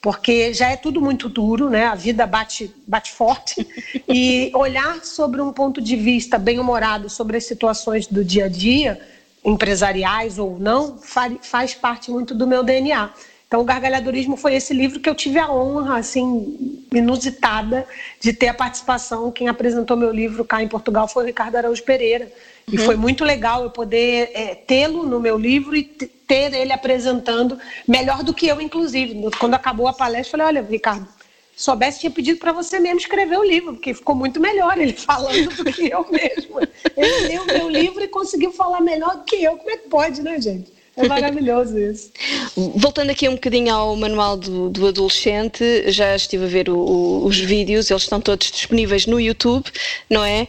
Porque 0.00 0.52
já 0.54 0.70
é 0.70 0.76
tudo 0.76 1.00
muito 1.00 1.28
duro, 1.28 1.68
né? 1.68 1.86
A 1.86 1.94
vida 1.94 2.26
bate, 2.26 2.74
bate 2.86 3.12
forte. 3.12 3.66
E 4.08 4.52
olhar 4.54 5.04
sobre 5.04 5.40
um 5.40 5.52
ponto 5.52 5.80
de 5.80 5.96
vista 5.96 6.38
bem-humorado 6.38 7.08
sobre 7.08 7.38
as 7.38 7.44
situações 7.44 8.06
do 8.06 8.22
dia 8.22 8.44
a 8.44 8.48
dia, 8.48 9.00
empresariais 9.44 10.38
ou 10.38 10.58
não, 10.58 10.98
faz 11.40 11.74
parte 11.74 12.10
muito 12.10 12.34
do 12.34 12.46
meu 12.46 12.62
DNA. 12.62 13.10
Então, 13.52 13.60
o 13.60 13.64
Gargalhadorismo 13.64 14.34
foi 14.34 14.54
esse 14.54 14.72
livro 14.72 14.98
que 14.98 15.10
eu 15.10 15.14
tive 15.14 15.38
a 15.38 15.52
honra, 15.52 15.98
assim, 15.98 16.86
inusitada, 16.90 17.86
de 18.18 18.32
ter 18.32 18.48
a 18.48 18.54
participação. 18.54 19.30
Quem 19.30 19.46
apresentou 19.46 19.94
meu 19.94 20.10
livro 20.10 20.42
cá 20.42 20.62
em 20.62 20.68
Portugal 20.68 21.06
foi 21.06 21.24
o 21.24 21.26
Ricardo 21.26 21.56
Araújo 21.56 21.82
Pereira. 21.82 22.32
E 22.66 22.78
uhum. 22.78 22.84
foi 22.86 22.96
muito 22.96 23.26
legal 23.26 23.62
eu 23.62 23.68
poder 23.68 24.30
é, 24.32 24.54
tê-lo 24.54 25.04
no 25.04 25.20
meu 25.20 25.36
livro 25.36 25.76
e 25.76 25.82
ter 25.82 26.54
ele 26.54 26.72
apresentando 26.72 27.58
melhor 27.86 28.22
do 28.22 28.32
que 28.32 28.46
eu, 28.46 28.58
inclusive. 28.58 29.20
Quando 29.38 29.52
acabou 29.52 29.86
a 29.86 29.92
palestra, 29.92 30.28
eu 30.28 30.30
falei: 30.30 30.46
olha, 30.46 30.66
Ricardo, 30.66 31.06
soubesse, 31.54 32.00
tinha 32.00 32.10
pedido 32.10 32.38
para 32.38 32.52
você 32.52 32.80
mesmo 32.80 33.00
escrever 33.00 33.36
o 33.36 33.44
livro, 33.44 33.74
porque 33.74 33.92
ficou 33.92 34.14
muito 34.14 34.40
melhor 34.40 34.78
ele 34.78 34.94
falando 34.96 35.54
do 35.54 35.64
que 35.70 35.90
eu 35.90 36.06
mesmo. 36.10 36.58
Ele 36.96 37.28
leu 37.28 37.42
o 37.42 37.46
meu 37.46 37.68
livro 37.68 38.02
e 38.02 38.08
conseguiu 38.08 38.50
falar 38.50 38.80
melhor 38.80 39.18
do 39.18 39.24
que 39.24 39.44
eu. 39.44 39.58
Como 39.58 39.70
é 39.70 39.76
que 39.76 39.90
pode, 39.90 40.22
né, 40.22 40.40
gente? 40.40 40.72
É 40.96 41.08
maravilhoso 41.08 41.78
isso. 41.78 42.10
Voltando 42.54 43.10
aqui 43.10 43.28
um 43.28 43.34
bocadinho 43.34 43.74
ao 43.74 43.96
manual 43.96 44.36
do, 44.36 44.68
do 44.68 44.86
adolescente, 44.86 45.90
já 45.90 46.14
estive 46.14 46.44
a 46.44 46.48
ver 46.48 46.68
o, 46.68 46.76
o, 46.76 47.24
os 47.24 47.38
vídeos, 47.38 47.90
eles 47.90 48.02
estão 48.02 48.20
todos 48.20 48.50
disponíveis 48.50 49.06
no 49.06 49.18
YouTube, 49.18 49.70
não 50.10 50.24
é? 50.24 50.46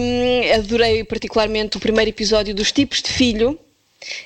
Um, 0.00 0.54
adorei 0.54 1.04
particularmente 1.04 1.76
o 1.76 1.80
primeiro 1.80 2.08
episódio 2.08 2.54
dos 2.54 2.72
tipos 2.72 3.02
de 3.02 3.10
filho, 3.10 3.58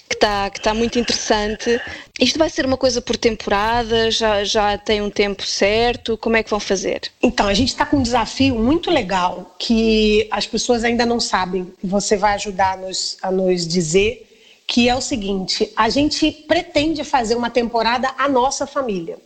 que 0.09 0.14
está 0.14 0.50
que 0.50 0.61
tá 0.61 0.73
muito 0.73 0.99
interessante. 1.00 1.80
Isto 2.21 2.38
vai 2.38 2.49
ser 2.49 2.64
uma 2.64 2.76
coisa 2.76 3.00
por 3.00 3.16
temporada? 3.16 4.11
Já, 4.11 4.45
já 4.45 4.78
tem 4.78 5.02
um 5.02 5.11
tempo 5.11 5.42
certo? 5.42 6.16
Como 6.16 6.37
é 6.37 6.45
que 6.45 6.50
vão 6.50 6.61
fazer? 6.61 7.00
Então, 7.21 7.49
a 7.49 7.54
gente 7.54 7.69
está 7.69 7.85
com 7.85 7.97
um 7.97 8.02
desafio 8.02 8.54
muito 8.54 8.90
legal 8.90 9.57
que 9.59 10.28
as 10.30 10.47
pessoas 10.47 10.85
ainda 10.85 11.04
não 11.04 11.19
sabem. 11.19 11.73
Você 11.83 12.16
vai 12.16 12.35
ajudar 12.35 12.75
a 12.75 12.76
nos, 12.76 13.16
a 13.21 13.30
nos 13.33 13.66
dizer 13.66 14.30
que 14.71 14.89
é 14.89 14.95
o 14.95 15.00
seguinte: 15.00 15.73
a 15.75 15.89
gente 15.89 16.31
pretende 16.31 17.03
fazer 17.03 17.35
uma 17.35 17.50
temporada 17.50 18.15
a 18.17 18.29
nossa 18.29 18.69
família. 18.69 19.19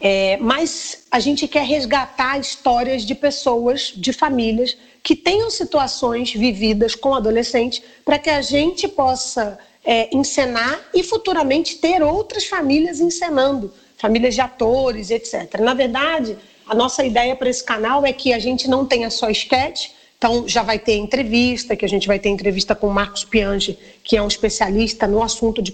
É, 0.00 0.36
mas 0.36 1.06
a 1.10 1.18
gente 1.20 1.46
quer 1.48 1.64
resgatar 1.64 2.38
histórias 2.38 3.02
de 3.02 3.14
pessoas, 3.14 3.92
de 3.96 4.12
famílias 4.12 4.76
que 5.02 5.16
tenham 5.16 5.50
situações 5.50 6.32
vividas 6.32 6.94
com 6.94 7.14
adolescentes 7.14 7.82
para 8.04 8.18
que 8.18 8.30
a 8.30 8.42
gente 8.42 8.86
possa 8.86 9.58
é, 9.84 10.14
encenar 10.14 10.80
e 10.94 11.02
futuramente 11.02 11.78
ter 11.78 12.02
outras 12.02 12.44
famílias 12.44 13.00
encenando, 13.00 13.72
famílias 13.96 14.34
de 14.34 14.40
atores, 14.40 15.10
etc. 15.10 15.60
Na 15.60 15.74
verdade, 15.74 16.36
a 16.66 16.74
nossa 16.74 17.04
ideia 17.04 17.34
para 17.34 17.48
esse 17.48 17.64
canal 17.64 18.04
é 18.04 18.12
que 18.12 18.32
a 18.32 18.38
gente 18.38 18.68
não 18.68 18.84
tenha 18.86 19.10
só 19.10 19.30
sketch, 19.30 19.90
então 20.18 20.48
já 20.48 20.64
vai 20.64 20.80
ter 20.80 20.96
entrevista, 20.96 21.76
que 21.76 21.84
a 21.84 21.88
gente 21.88 22.08
vai 22.08 22.18
ter 22.18 22.28
entrevista 22.28 22.74
com 22.74 22.88
o 22.88 22.92
Marcos 22.92 23.24
Piange, 23.24 23.78
que 24.02 24.16
é 24.16 24.22
um 24.22 24.26
especialista 24.26 25.06
no 25.06 25.22
assunto 25.22 25.62
de 25.62 25.72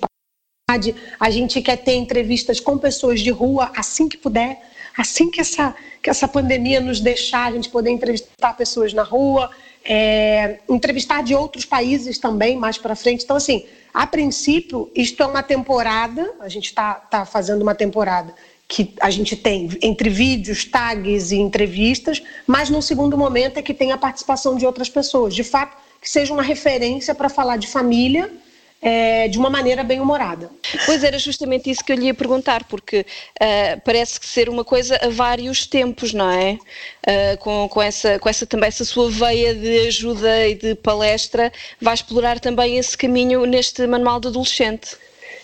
a 1.20 1.30
gente 1.30 1.60
quer 1.60 1.76
ter 1.76 1.94
entrevistas 1.94 2.58
com 2.58 2.78
pessoas 2.78 3.20
de 3.20 3.30
rua 3.30 3.70
assim 3.76 4.08
que 4.08 4.16
puder, 4.16 4.60
assim 4.96 5.30
que 5.30 5.40
essa, 5.40 5.74
que 6.02 6.08
essa 6.08 6.26
pandemia 6.26 6.80
nos 6.80 7.00
deixar, 7.00 7.48
a 7.48 7.52
gente 7.52 7.68
poder 7.68 7.90
entrevistar 7.90 8.56
pessoas 8.56 8.92
na 8.92 9.02
rua, 9.02 9.50
é, 9.84 10.58
entrevistar 10.68 11.22
de 11.22 11.34
outros 11.34 11.64
países 11.64 12.18
também 12.18 12.56
mais 12.56 12.78
para 12.78 12.96
frente. 12.96 13.24
Então, 13.24 13.36
assim, 13.36 13.66
a 13.92 14.06
princípio, 14.06 14.90
isto 14.94 15.22
é 15.22 15.26
uma 15.26 15.42
temporada, 15.42 16.34
a 16.40 16.48
gente 16.48 16.66
está 16.66 16.94
tá 16.94 17.26
fazendo 17.26 17.62
uma 17.62 17.74
temporada 17.74 18.34
que 18.66 18.94
a 19.00 19.10
gente 19.10 19.36
tem 19.36 19.68
entre 19.82 20.08
vídeos, 20.08 20.64
tags 20.64 21.32
e 21.32 21.36
entrevistas, 21.36 22.22
mas 22.46 22.70
no 22.70 22.80
segundo 22.80 23.16
momento 23.16 23.58
é 23.58 23.62
que 23.62 23.74
tem 23.74 23.92
a 23.92 23.98
participação 23.98 24.56
de 24.56 24.66
outras 24.66 24.88
pessoas. 24.88 25.34
De 25.34 25.44
fato, 25.44 25.76
que 26.00 26.10
seja 26.10 26.32
uma 26.32 26.42
referência 26.42 27.14
para 27.14 27.28
falar 27.28 27.56
de 27.56 27.66
família 27.66 28.30
é, 28.84 29.28
de 29.28 29.38
uma 29.38 29.48
maneira 29.48 29.82
bem 29.82 29.98
humorada. 29.98 30.50
Pois 30.84 31.02
era 31.02 31.18
justamente 31.18 31.70
isso 31.70 31.82
que 31.82 31.90
eu 31.90 31.96
lhe 31.96 32.06
ia 32.06 32.14
perguntar, 32.14 32.64
porque 32.64 33.00
uh, 33.00 33.80
parece 33.82 34.20
que 34.20 34.26
ser 34.26 34.50
uma 34.50 34.62
coisa 34.62 34.98
a 35.02 35.08
vários 35.08 35.66
tempos, 35.66 36.12
não 36.12 36.28
é? 36.28 36.58
Uh, 37.08 37.38
com, 37.38 37.66
com, 37.66 37.80
essa, 37.80 38.18
com 38.18 38.28
essa 38.28 38.44
também 38.44 38.68
essa 38.68 38.84
sua 38.84 39.10
veia 39.10 39.54
de 39.54 39.86
ajuda 39.86 40.46
e 40.48 40.54
de 40.54 40.74
palestra, 40.74 41.50
vai 41.80 41.94
explorar 41.94 42.38
também 42.38 42.76
esse 42.76 42.96
caminho 42.96 43.46
neste 43.46 43.86
manual 43.86 44.20
de 44.20 44.28
adolescente. 44.28 44.98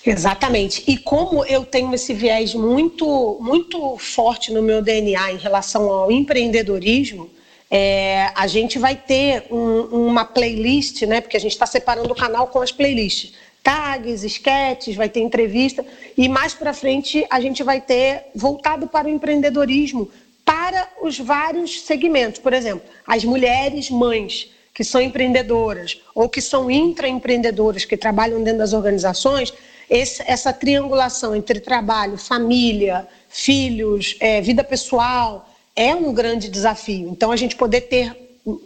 Exatamente. 0.04 0.82
E 0.86 0.96
como 0.96 1.44
eu 1.44 1.64
tenho 1.64 1.94
esse 1.94 2.14
viés 2.14 2.54
muito, 2.54 3.38
muito 3.40 3.96
forte 3.98 4.52
no 4.52 4.62
meu 4.62 4.80
DNA 4.80 5.32
em 5.32 5.36
relação 5.36 5.90
ao 5.90 6.10
empreendedorismo, 6.10 7.28
é, 7.70 8.30
a 8.34 8.46
gente 8.46 8.78
vai 8.78 8.96
ter 8.96 9.44
um, 9.50 10.08
uma 10.08 10.24
playlist, 10.24 11.02
né? 11.02 11.20
Porque 11.20 11.36
a 11.36 11.40
gente 11.40 11.52
está 11.52 11.66
separando 11.66 12.12
o 12.12 12.16
canal 12.16 12.48
com 12.48 12.60
as 12.60 12.72
playlists. 12.72 13.34
Tags, 13.62 14.24
sketches, 14.24 14.96
vai 14.96 15.08
ter 15.08 15.20
entrevista. 15.20 15.84
E 16.16 16.28
mais 16.28 16.54
para 16.54 16.72
frente 16.72 17.24
a 17.30 17.38
gente 17.40 17.62
vai 17.62 17.80
ter 17.80 18.24
voltado 18.34 18.86
para 18.86 19.06
o 19.06 19.10
empreendedorismo, 19.10 20.10
para 20.44 20.88
os 21.02 21.18
vários 21.18 21.82
segmentos. 21.82 22.40
Por 22.40 22.54
exemplo, 22.54 22.88
as 23.06 23.22
mulheres 23.22 23.90
mães 23.90 24.50
que 24.72 24.82
são 24.82 25.00
empreendedoras 25.00 26.00
ou 26.14 26.28
que 26.28 26.40
são 26.40 26.70
intraempreendedoras, 26.70 27.84
que 27.84 27.96
trabalham 27.96 28.42
dentro 28.42 28.60
das 28.60 28.72
organizações, 28.72 29.52
esse, 29.90 30.22
essa 30.24 30.52
triangulação 30.52 31.34
entre 31.34 31.58
trabalho, 31.58 32.16
família, 32.16 33.06
filhos, 33.28 34.16
é, 34.20 34.40
vida 34.40 34.62
pessoal, 34.62 35.50
é 35.74 35.94
um 35.94 36.14
grande 36.14 36.48
desafio. 36.48 37.08
Então, 37.08 37.32
a 37.32 37.36
gente 37.36 37.56
poder 37.56 37.82
ter 37.82 38.16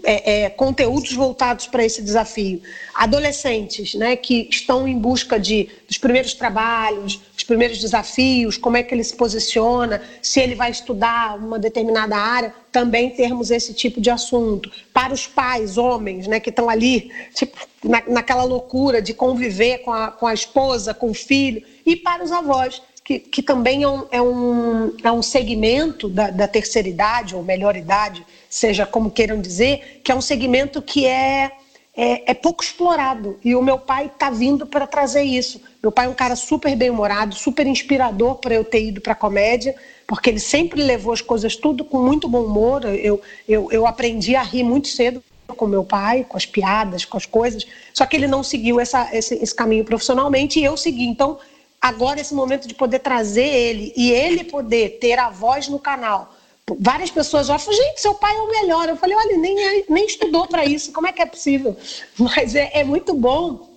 é, 0.04 0.44
é, 0.44 0.50
conteúdos 0.50 1.12
voltados 1.12 1.66
para 1.66 1.84
esse 1.84 2.02
desafio. 2.02 2.62
Adolescentes 2.94 3.94
né, 3.94 4.14
que 4.16 4.48
estão 4.50 4.86
em 4.86 4.96
busca 4.96 5.38
de, 5.38 5.68
dos 5.88 5.98
primeiros 5.98 6.34
trabalhos, 6.34 7.20
os 7.44 7.46
primeiros 7.46 7.78
desafios, 7.78 8.56
como 8.56 8.78
é 8.78 8.82
que 8.82 8.94
ele 8.94 9.04
se 9.04 9.14
posiciona, 9.14 10.00
se 10.22 10.40
ele 10.40 10.54
vai 10.54 10.70
estudar 10.70 11.36
uma 11.36 11.58
determinada 11.58 12.16
área, 12.16 12.54
também 12.72 13.10
termos 13.10 13.50
esse 13.50 13.74
tipo 13.74 14.00
de 14.00 14.08
assunto. 14.08 14.70
Para 14.94 15.12
os 15.12 15.26
pais, 15.26 15.76
homens, 15.76 16.26
né, 16.26 16.40
que 16.40 16.48
estão 16.48 16.70
ali 16.70 17.12
tipo, 17.34 17.54
na, 17.84 18.02
naquela 18.08 18.44
loucura 18.44 19.02
de 19.02 19.12
conviver 19.12 19.78
com 19.78 19.92
a, 19.92 20.10
com 20.10 20.26
a 20.26 20.32
esposa, 20.32 20.94
com 20.94 21.10
o 21.10 21.14
filho, 21.14 21.62
e 21.84 21.94
para 21.94 22.24
os 22.24 22.32
avós 22.32 22.80
que, 23.04 23.18
que 23.18 23.42
também 23.42 23.82
é 23.82 23.88
um, 23.88 24.06
é 24.10 24.22
um, 24.22 24.96
é 25.04 25.12
um 25.12 25.20
segmento 25.20 26.08
da, 26.08 26.30
da 26.30 26.48
terceira 26.48 26.88
idade, 26.88 27.36
ou 27.36 27.42
melhor 27.42 27.76
idade, 27.76 28.24
seja 28.48 28.86
como 28.86 29.10
queiram 29.10 29.38
dizer, 29.38 30.00
que 30.02 30.10
é 30.10 30.14
um 30.14 30.22
segmento 30.22 30.80
que 30.80 31.06
é, 31.06 31.52
é, 31.94 32.30
é 32.30 32.34
pouco 32.34 32.64
explorado. 32.64 33.38
E 33.44 33.54
o 33.54 33.60
meu 33.60 33.78
pai 33.78 34.06
está 34.06 34.30
vindo 34.30 34.66
para 34.66 34.86
trazer 34.86 35.24
isso. 35.24 35.60
Meu 35.84 35.92
pai 35.92 36.06
é 36.06 36.08
um 36.08 36.14
cara 36.14 36.34
super 36.34 36.74
bem-humorado, 36.74 37.34
super 37.34 37.66
inspirador 37.66 38.36
para 38.36 38.54
eu 38.54 38.64
ter 38.64 38.86
ido 38.86 39.02
para 39.02 39.12
a 39.12 39.14
comédia, 39.14 39.76
porque 40.06 40.30
ele 40.30 40.40
sempre 40.40 40.82
levou 40.82 41.12
as 41.12 41.20
coisas 41.20 41.56
tudo 41.56 41.84
com 41.84 41.98
muito 41.98 42.26
bom 42.26 42.42
humor. 42.42 42.86
Eu, 42.86 43.20
eu, 43.46 43.70
eu 43.70 43.86
aprendi 43.86 44.34
a 44.34 44.42
rir 44.42 44.62
muito 44.62 44.88
cedo 44.88 45.22
com 45.46 45.66
meu 45.66 45.84
pai, 45.84 46.24
com 46.26 46.38
as 46.38 46.46
piadas, 46.46 47.04
com 47.04 47.18
as 47.18 47.26
coisas. 47.26 47.66
Só 47.92 48.06
que 48.06 48.16
ele 48.16 48.26
não 48.26 48.42
seguiu 48.42 48.80
essa, 48.80 49.14
esse, 49.14 49.34
esse 49.34 49.54
caminho 49.54 49.84
profissionalmente 49.84 50.58
e 50.58 50.64
eu 50.64 50.74
segui. 50.74 51.04
Então, 51.04 51.38
agora 51.78 52.18
esse 52.18 52.32
momento 52.32 52.66
de 52.66 52.72
poder 52.72 53.00
trazer 53.00 53.44
ele 53.46 53.92
e 53.94 54.10
ele 54.10 54.42
poder 54.42 54.98
ter 54.98 55.18
a 55.18 55.28
voz 55.28 55.68
no 55.68 55.78
canal. 55.78 56.34
Várias 56.80 57.10
pessoas 57.10 57.48
já 57.48 57.58
falam, 57.58 57.78
gente, 57.78 58.00
seu 58.00 58.14
pai 58.14 58.34
é 58.34 58.40
o 58.40 58.50
melhor. 58.50 58.88
Eu 58.88 58.96
falei, 58.96 59.14
olha, 59.14 59.36
nem, 59.36 59.84
nem 59.86 60.06
estudou 60.06 60.46
para 60.46 60.64
isso, 60.64 60.92
como 60.92 61.06
é 61.06 61.12
que 61.12 61.20
é 61.20 61.26
possível? 61.26 61.76
Mas 62.16 62.54
é, 62.54 62.70
é 62.72 62.84
muito 62.84 63.12
bom 63.12 63.68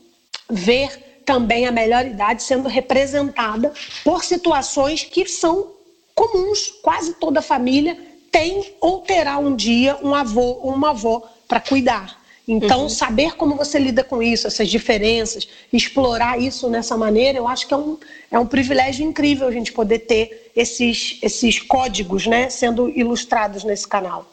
ver 0.49 1.06
também 1.27 1.67
a 1.67 1.71
melhor 1.73 2.05
idade 2.07 2.41
sendo 2.41 2.69
representada 2.69 3.73
por 4.01 4.23
situações 4.23 5.03
que 5.03 5.27
são 5.27 5.73
comuns. 6.15 6.71
Quase 6.81 7.15
toda 7.15 7.41
família 7.41 7.97
tem 8.31 8.73
ou 8.79 9.01
terá 9.01 9.37
um 9.37 9.53
dia 9.53 9.97
um 10.01 10.15
avô 10.15 10.57
ou 10.61 10.71
uma 10.71 10.91
avó 10.91 11.21
para 11.45 11.59
cuidar. 11.59 12.17
Então, 12.47 12.83
uhum. 12.83 12.89
saber 12.89 13.35
como 13.35 13.57
você 13.57 13.77
lida 13.77 14.05
com 14.05 14.23
isso, 14.23 14.47
essas 14.47 14.69
diferenças, 14.69 15.45
explorar 15.73 16.39
isso 16.39 16.69
nessa 16.69 16.95
maneira, 16.95 17.37
eu 17.37 17.45
acho 17.45 17.67
que 17.67 17.73
é 17.73 17.77
um, 17.77 17.97
é 18.31 18.39
um 18.39 18.45
privilégio 18.45 19.05
incrível 19.05 19.49
a 19.49 19.51
gente 19.51 19.73
poder 19.73 19.99
ter 19.99 20.49
esses, 20.55 21.19
esses 21.21 21.59
códigos 21.59 22.25
né, 22.25 22.49
sendo 22.49 22.87
ilustrados 22.87 23.65
nesse 23.65 23.85
canal. 23.85 24.25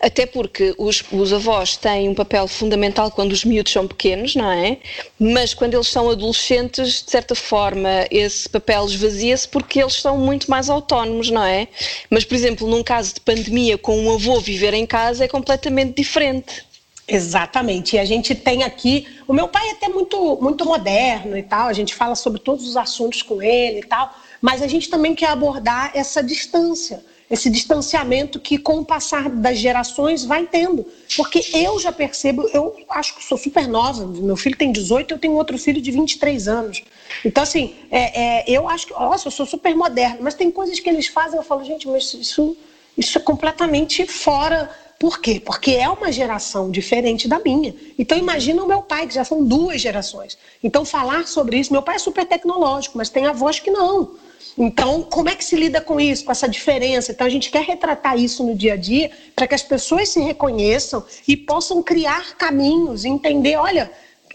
Até 0.00 0.26
porque 0.26 0.74
os, 0.76 1.02
os, 1.10 1.32
avós 1.32 1.76
têm 1.76 2.08
um 2.08 2.14
papel 2.14 2.46
fundamental 2.46 3.10
quando 3.10 3.32
os 3.32 3.44
miúdos 3.44 3.72
são 3.72 3.86
pequenos, 3.88 4.34
não 4.34 4.50
é? 4.50 4.78
Mas 5.18 5.54
quando 5.54 5.74
eles 5.74 5.88
são 5.88 6.10
adolescentes, 6.10 7.02
de 7.04 7.10
certa 7.10 7.34
forma, 7.34 8.06
esse 8.10 8.48
papel 8.48 8.84
esvazia-se 8.86 9.48
porque 9.48 9.80
eles 9.80 9.94
são 9.94 10.18
muito 10.18 10.50
mais 10.50 10.68
autónomos, 10.68 11.30
não 11.30 11.42
é? 11.42 11.68
Mas, 12.10 12.24
por 12.24 12.34
exemplo, 12.34 12.68
num 12.68 12.82
caso 12.82 13.14
de 13.14 13.20
pandemia, 13.20 13.78
com 13.78 13.98
um 13.98 14.12
avô 14.12 14.38
viver 14.38 14.74
em 14.74 14.86
casa 14.86 15.24
é 15.24 15.28
completamente 15.28 15.94
diferente. 15.96 16.66
Exatamente. 17.08 17.96
E 17.96 17.98
a 17.98 18.04
gente 18.04 18.34
tem 18.34 18.64
aqui. 18.64 19.06
O 19.26 19.32
meu 19.32 19.48
pai 19.48 19.68
é 19.68 19.72
até 19.72 19.88
muito, 19.88 20.38
muito 20.40 20.64
moderno 20.64 21.36
e 21.38 21.42
tal, 21.42 21.68
a 21.68 21.72
gente 21.72 21.94
fala 21.94 22.14
sobre 22.14 22.40
todos 22.40 22.68
os 22.68 22.76
assuntos 22.76 23.22
com 23.22 23.40
ele 23.40 23.80
e 23.80 23.84
tal, 23.84 24.12
mas 24.40 24.60
a 24.60 24.66
gente 24.66 24.90
também 24.90 25.14
quer 25.14 25.30
abordar 25.30 25.92
essa 25.94 26.22
distância, 26.22 27.04
esse 27.30 27.50
distanciamento 27.50 28.38
que, 28.38 28.56
com 28.56 28.78
o 28.78 28.84
passar 28.84 29.28
das 29.28 29.58
gerações, 29.58 30.24
vai 30.24 30.46
tendo. 30.46 30.86
Porque 31.16 31.44
eu 31.52 31.78
já 31.78 31.90
percebo, 31.90 32.48
eu 32.52 32.76
acho 32.90 33.16
que 33.16 33.24
sou 33.24 33.36
super 33.36 33.66
nova, 33.66 34.06
meu 34.06 34.36
filho 34.36 34.56
tem 34.56 34.70
18, 34.70 35.14
eu 35.14 35.18
tenho 35.18 35.34
outro 35.34 35.58
filho 35.58 35.80
de 35.80 35.90
23 35.90 36.48
anos. 36.48 36.82
Então, 37.24 37.42
assim, 37.42 37.74
é, 37.90 38.20
é, 38.20 38.44
eu 38.46 38.68
acho 38.68 38.86
que, 38.86 38.92
nossa, 38.92 39.28
eu 39.28 39.32
sou 39.32 39.46
super 39.46 39.74
moderno, 39.74 40.18
mas 40.20 40.34
tem 40.34 40.50
coisas 40.50 40.78
que 40.78 40.88
eles 40.88 41.08
fazem, 41.08 41.36
eu 41.36 41.42
falo, 41.42 41.64
gente, 41.64 41.88
mas 41.88 42.14
isso, 42.14 42.56
isso 42.96 43.18
é 43.18 43.20
completamente 43.20 44.06
fora 44.06 44.70
por 44.98 45.20
quê? 45.20 45.40
Porque 45.44 45.72
é 45.72 45.88
uma 45.88 46.10
geração 46.10 46.70
diferente 46.70 47.28
da 47.28 47.38
minha. 47.38 47.74
Então 47.98 48.16
imagina 48.16 48.62
o 48.62 48.66
meu 48.66 48.80
pai, 48.80 49.06
que 49.06 49.14
já 49.14 49.24
são 49.24 49.44
duas 49.44 49.80
gerações. 49.80 50.38
Então 50.62 50.84
falar 50.84 51.26
sobre 51.26 51.58
isso, 51.58 51.72
meu 51.72 51.82
pai 51.82 51.96
é 51.96 51.98
super 51.98 52.24
tecnológico, 52.24 52.96
mas 52.96 53.10
tem 53.10 53.26
avós 53.26 53.60
que 53.60 53.70
não. 53.70 54.12
Então, 54.58 55.02
como 55.02 55.28
é 55.28 55.34
que 55.34 55.44
se 55.44 55.54
lida 55.54 55.80
com 55.80 56.00
isso, 56.00 56.24
com 56.24 56.32
essa 56.32 56.48
diferença? 56.48 57.12
Então, 57.12 57.26
a 57.26 57.30
gente 57.30 57.50
quer 57.50 57.62
retratar 57.62 58.18
isso 58.18 58.42
no 58.42 58.54
dia 58.54 58.72
a 58.72 58.76
dia 58.76 59.10
para 59.34 59.46
que 59.46 59.54
as 59.54 59.62
pessoas 59.62 60.08
se 60.08 60.20
reconheçam 60.20 61.04
e 61.28 61.36
possam 61.36 61.82
criar 61.82 62.36
caminhos, 62.36 63.04
entender, 63.04 63.56
olha, 63.56 63.90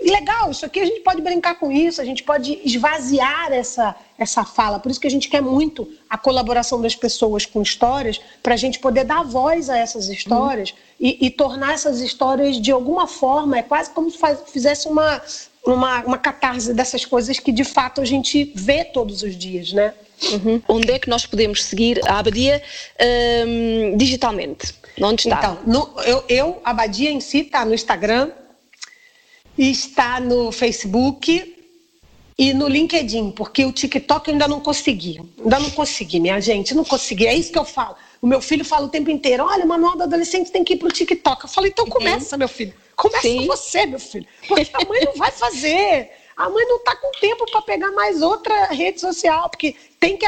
legal, 0.09 0.49
isso 0.49 0.65
aqui 0.65 0.79
a 0.79 0.85
gente 0.85 1.01
pode 1.01 1.21
brincar 1.21 1.55
com 1.55 1.71
isso, 1.71 2.01
a 2.01 2.05
gente 2.05 2.23
pode 2.23 2.59
esvaziar 2.63 3.51
essa, 3.51 3.95
essa 4.17 4.43
fala. 4.43 4.79
Por 4.79 4.91
isso 4.91 4.99
que 4.99 5.07
a 5.07 5.11
gente 5.11 5.29
quer 5.29 5.41
muito 5.41 5.87
a 6.09 6.17
colaboração 6.17 6.81
das 6.81 6.95
pessoas 6.95 7.45
com 7.45 7.61
histórias, 7.61 8.19
para 8.41 8.53
a 8.53 8.57
gente 8.57 8.79
poder 8.79 9.03
dar 9.03 9.23
voz 9.23 9.69
a 9.69 9.77
essas 9.77 10.07
histórias 10.09 10.71
uhum. 10.71 10.77
e, 10.99 11.25
e, 11.25 11.29
tornar 11.29 11.73
essas 11.73 11.99
histórias 11.99 12.59
de 12.59 12.71
alguma 12.71 13.07
forma, 13.07 13.57
é 13.57 13.63
quase 13.63 13.91
como 13.91 14.09
se 14.09 14.17
faz, 14.17 14.39
fizesse 14.47 14.87
uma, 14.87 15.21
uma, 15.65 16.03
uma 16.03 16.17
catarse 16.17 16.73
dessas 16.73 17.05
coisas 17.05 17.39
que 17.39 17.51
de 17.51 17.63
fato 17.63 18.01
a 18.01 18.05
gente 18.05 18.51
vê 18.55 18.83
todos 18.83 19.21
os 19.23 19.35
dias, 19.35 19.71
né? 19.71 19.93
Uhum. 20.29 20.61
Onde 20.67 20.91
é 20.91 20.99
que 20.99 21.09
nós 21.09 21.25
podemos 21.25 21.63
seguir 21.63 21.99
a 22.07 22.19
Abadia 22.19 22.61
um, 23.47 23.97
digitalmente? 23.97 24.73
Onde 25.01 25.27
está? 25.27 25.37
Então, 25.37 25.59
no, 25.65 26.01
eu, 26.01 26.23
eu, 26.29 26.61
a 26.63 26.71
Abadia 26.71 27.09
em 27.09 27.19
si 27.19 27.39
está 27.39 27.65
no 27.65 27.73
Instagram, 27.73 28.31
está 29.57 30.19
no 30.19 30.51
Facebook 30.51 31.55
e 32.37 32.53
no 32.53 32.67
LinkedIn, 32.67 33.31
porque 33.31 33.65
o 33.65 33.71
TikTok 33.71 34.27
eu 34.27 34.33
ainda 34.33 34.47
não 34.47 34.59
consegui. 34.59 35.21
Ainda 35.39 35.59
não 35.59 35.69
consegui, 35.71 36.19
minha 36.19 36.39
gente, 36.39 36.73
não 36.73 36.83
consegui. 36.83 37.27
É 37.27 37.35
isso 37.35 37.51
que 37.51 37.59
eu 37.59 37.65
falo. 37.65 37.95
O 38.21 38.27
meu 38.27 38.41
filho 38.41 38.63
fala 38.63 38.85
o 38.85 38.89
tempo 38.89 39.09
inteiro: 39.09 39.43
olha, 39.43 39.65
o 39.65 39.67
manual 39.67 39.97
do 39.97 40.03
adolescente 40.03 40.51
tem 40.51 40.63
que 40.63 40.73
ir 40.73 40.77
para 40.77 40.87
o 40.87 40.91
TikTok. 40.91 41.43
Eu 41.43 41.49
falo, 41.49 41.67
então 41.67 41.85
uhum. 41.85 41.91
começa, 41.91 42.37
meu 42.37 42.47
filho. 42.47 42.73
Começa 42.95 43.21
Sim. 43.21 43.37
com 43.37 43.47
você, 43.47 43.85
meu 43.85 43.99
filho. 43.99 44.27
Porque 44.47 44.69
a 44.73 44.85
mãe 44.85 45.05
não 45.05 45.15
vai 45.15 45.31
fazer. 45.31 46.11
A 46.41 46.49
mãe 46.49 46.65
não 46.65 46.77
está 46.77 46.95
com 46.95 47.11
tempo 47.19 47.45
para 47.51 47.61
pegar 47.61 47.91
mais 47.91 48.23
outra 48.23 48.65
rede 48.65 48.99
social, 48.99 49.47
porque 49.47 49.75
tem 49.99 50.17
que 50.17 50.25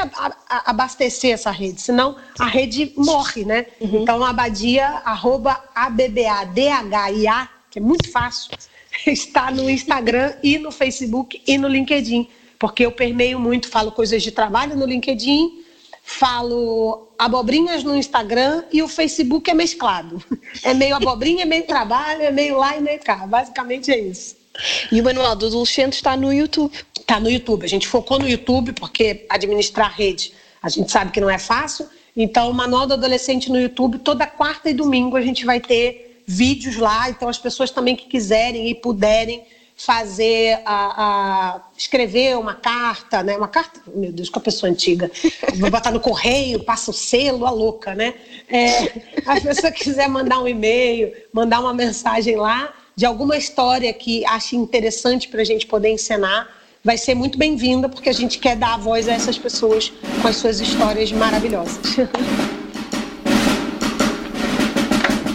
abastecer 0.48 1.32
essa 1.32 1.50
rede, 1.50 1.82
senão 1.82 2.16
a 2.38 2.46
rede 2.46 2.94
morre, 2.96 3.44
né? 3.44 3.66
Uhum. 3.82 4.04
Então, 4.04 4.24
abadia, 4.24 4.86
arroba 5.04 5.60
A-B-B-A-D-H-I-A, 5.74 7.50
que 7.72 7.80
é 7.80 7.82
muito 7.82 8.12
fácil, 8.12 8.52
está 9.08 9.50
no 9.50 9.68
Instagram 9.68 10.36
e 10.44 10.60
no 10.60 10.72
Facebook 10.72 11.42
e 11.48 11.58
no 11.58 11.68
LinkedIn, 11.68 12.30
porque 12.60 12.86
eu 12.86 12.92
permeio 12.92 13.40
muito, 13.40 13.68
falo 13.68 13.92
coisas 13.92 14.22
de 14.22 14.32
trabalho 14.32 14.76
no 14.76 14.86
LinkedIn, 14.86 15.64
falo 16.04 17.08
abobrinhas 17.18 17.84
no 17.84 17.96
Instagram 17.96 18.66
e 18.72 18.84
o 18.84 18.88
Facebook 18.88 19.50
é 19.50 19.56
mesclado. 19.56 20.24
É 20.62 20.76
meio 20.76 20.96
abobrinha, 20.96 21.42
é 21.42 21.46
meio 21.46 21.66
trabalho, 21.66 22.22
é 22.22 22.32
meio 22.32 22.60
lá 22.60 22.78
e 22.78 22.82
meio 22.82 23.00
cá. 23.00 23.26
Basicamente 23.26 23.92
é 23.92 23.98
isso. 23.98 24.43
E 24.92 25.02
o 25.02 25.04
Manual 25.04 25.36
do 25.36 25.48
Adolescente 25.48 25.94
está 25.94 26.16
no 26.16 26.32
YouTube. 26.32 26.74
Está 27.00 27.20
no 27.20 27.30
YouTube. 27.30 27.66
A 27.66 27.70
gente 27.70 27.88
focou 27.88 28.20
no 28.20 28.28
YouTube 28.28 28.74
porque 28.74 29.26
administrar 29.30 29.94
rede 29.94 30.34
a 30.64 30.70
gente 30.70 30.90
sabe 30.90 31.12
que 31.12 31.20
não 31.20 31.30
é 31.30 31.38
fácil. 31.38 31.86
Então, 32.16 32.50
o 32.50 32.54
Manual 32.54 32.88
do 32.88 32.94
Adolescente 32.94 33.52
no 33.52 33.60
YouTube, 33.60 34.00
toda 34.00 34.26
quarta 34.26 34.70
e 34.70 34.74
domingo 34.74 35.18
a 35.18 35.22
gente 35.22 35.46
vai 35.46 35.60
ter 35.60 36.24
vídeos 36.26 36.78
lá. 36.78 37.10
Então, 37.10 37.28
as 37.28 37.38
pessoas 37.38 37.70
também 37.70 37.98
que 37.98 38.06
quiserem 38.06 38.70
e 38.70 38.74
puderem 38.74 39.44
fazer, 39.76 40.62
a, 40.64 41.04
a, 41.04 41.62
escrever 41.76 42.38
uma 42.38 42.54
carta, 42.54 43.22
né? 43.24 43.36
Uma 43.36 43.48
carta, 43.50 43.82
meu 43.94 44.14
Deus, 44.14 44.30
com 44.30 44.40
a 44.40 44.42
pessoa 44.42 44.72
antiga. 44.72 45.12
Vou 45.56 45.70
botar 45.70 45.92
no 45.92 46.00
correio, 46.00 46.64
passa 46.64 46.92
o 46.92 46.94
selo, 46.94 47.46
a 47.46 47.52
louca, 47.52 47.94
né? 47.94 48.14
É, 48.48 49.02
a 49.26 49.42
pessoa 49.42 49.72
quiser 49.72 50.08
mandar 50.08 50.40
um 50.40 50.48
e-mail, 50.48 51.12
mandar 51.34 51.60
uma 51.60 51.74
mensagem 51.74 52.38
lá 52.38 52.74
de 52.96 53.06
alguma 53.06 53.36
história 53.36 53.92
que 53.92 54.26
ache 54.26 54.56
interessante 54.56 55.28
para 55.28 55.42
a 55.42 55.46
gente 55.46 55.66
poder 55.66 55.90
encenar, 55.90 56.48
vai 56.84 56.98
ser 56.98 57.16
muito 57.16 57.38
bem-vinda, 57.38 57.90
porque 57.90 58.10
a 58.10 58.14
gente 58.14 58.38
quer 58.40 58.56
dar 58.56 58.76
a 58.76 58.78
voz 58.78 59.08
a 59.08 59.14
essas 59.14 59.38
pessoas 59.38 59.92
com 60.22 60.28
as 60.28 60.36
suas 60.36 60.60
histórias 60.60 61.12
maravilhosas. 61.12 61.96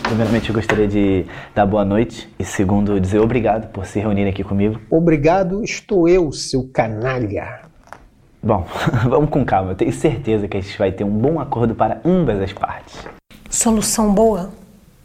Primeiramente, 0.03 0.49
eu 0.49 0.55
gostaria 0.55 0.88
de 0.88 1.27
dar 1.55 1.67
boa 1.67 1.85
noite 1.85 2.29
e, 2.38 2.45
segundo, 2.45 2.99
dizer 2.99 3.21
obrigado 3.21 3.71
por 3.73 3.87
se 3.87 4.00
reunir 4.00 4.27
aqui 4.27 4.43
comigo. 4.43 4.81
Obrigado, 4.91 5.62
estou 5.62 6.09
eu, 6.09 6.33
seu 6.33 6.69
canalha. 6.73 7.61
Bom, 8.43 8.67
vamos 9.07 9.31
com 9.31 9.45
calma. 9.45 9.73
Eu 9.73 9.77
tenho 9.77 9.93
certeza 9.93 10.49
que 10.49 10.57
a 10.57 10.61
gente 10.61 10.79
vai 10.79 10.91
ter 10.91 11.05
um 11.05 11.11
bom 11.11 11.38
acordo 11.38 11.75
para 11.75 12.00
ambas 12.05 12.41
as 12.41 12.53
partes. 12.53 13.07
Solução 13.50 14.12
boa? 14.12 14.50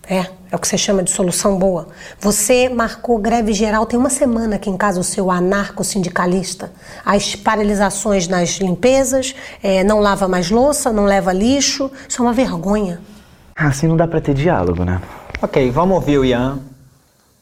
É, 0.07 0.25
é 0.51 0.55
o 0.55 0.59
que 0.59 0.67
você 0.67 0.77
chama 0.77 1.01
de 1.01 1.11
solução 1.11 1.57
boa. 1.57 1.87
Você 2.19 2.67
marcou 2.67 3.17
greve 3.17 3.53
geral 3.53 3.85
tem 3.85 3.97
uma 3.97 4.09
semana 4.09 4.57
aqui 4.57 4.69
em 4.69 4.75
casa, 4.75 4.99
o 4.99 5.03
seu 5.03 5.31
anarco-sindicalista. 5.31 6.71
As 7.05 7.35
paralisações 7.35 8.27
nas 8.27 8.57
limpezas, 8.57 9.33
é, 9.61 9.83
não 9.83 9.99
lava 9.99 10.27
mais 10.27 10.49
louça, 10.51 10.91
não 10.91 11.05
leva 11.05 11.31
lixo. 11.31 11.89
Isso 12.07 12.21
é 12.21 12.25
uma 12.25 12.33
vergonha. 12.33 12.99
Assim 13.55 13.87
não 13.87 13.95
dá 13.95 14.07
para 14.07 14.19
ter 14.19 14.33
diálogo, 14.33 14.83
né? 14.83 15.01
Ok, 15.41 15.71
vamos 15.71 15.95
ouvir 15.95 16.17
o 16.17 16.25
Ian. 16.25 16.59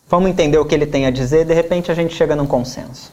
Vamos 0.08 0.30
entender 0.30 0.58
o 0.58 0.66
que 0.66 0.76
ele 0.76 0.86
tem 0.86 1.06
a 1.06 1.12
dizer, 1.12 1.46
de 1.46 1.54
repente 1.54 1.90
a 1.90 1.96
gente 1.96 2.14
chega 2.14 2.36
num 2.36 2.46
consenso. 2.46 3.12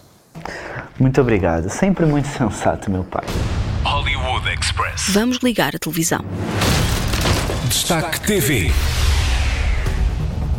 Muito 0.99 1.21
obrigado. 1.21 1.71
Sempre 1.71 2.05
muito 2.05 2.27
sensato, 2.37 2.91
meu 2.91 3.05
pai. 3.05 3.25
Hollywood 3.85 4.49
Express. 4.53 5.11
Vamos 5.11 5.39
ligar 5.39 5.75
a 5.75 5.79
televisão. 5.79 6.25
Destaque 7.69 8.21
TV. 8.21 8.73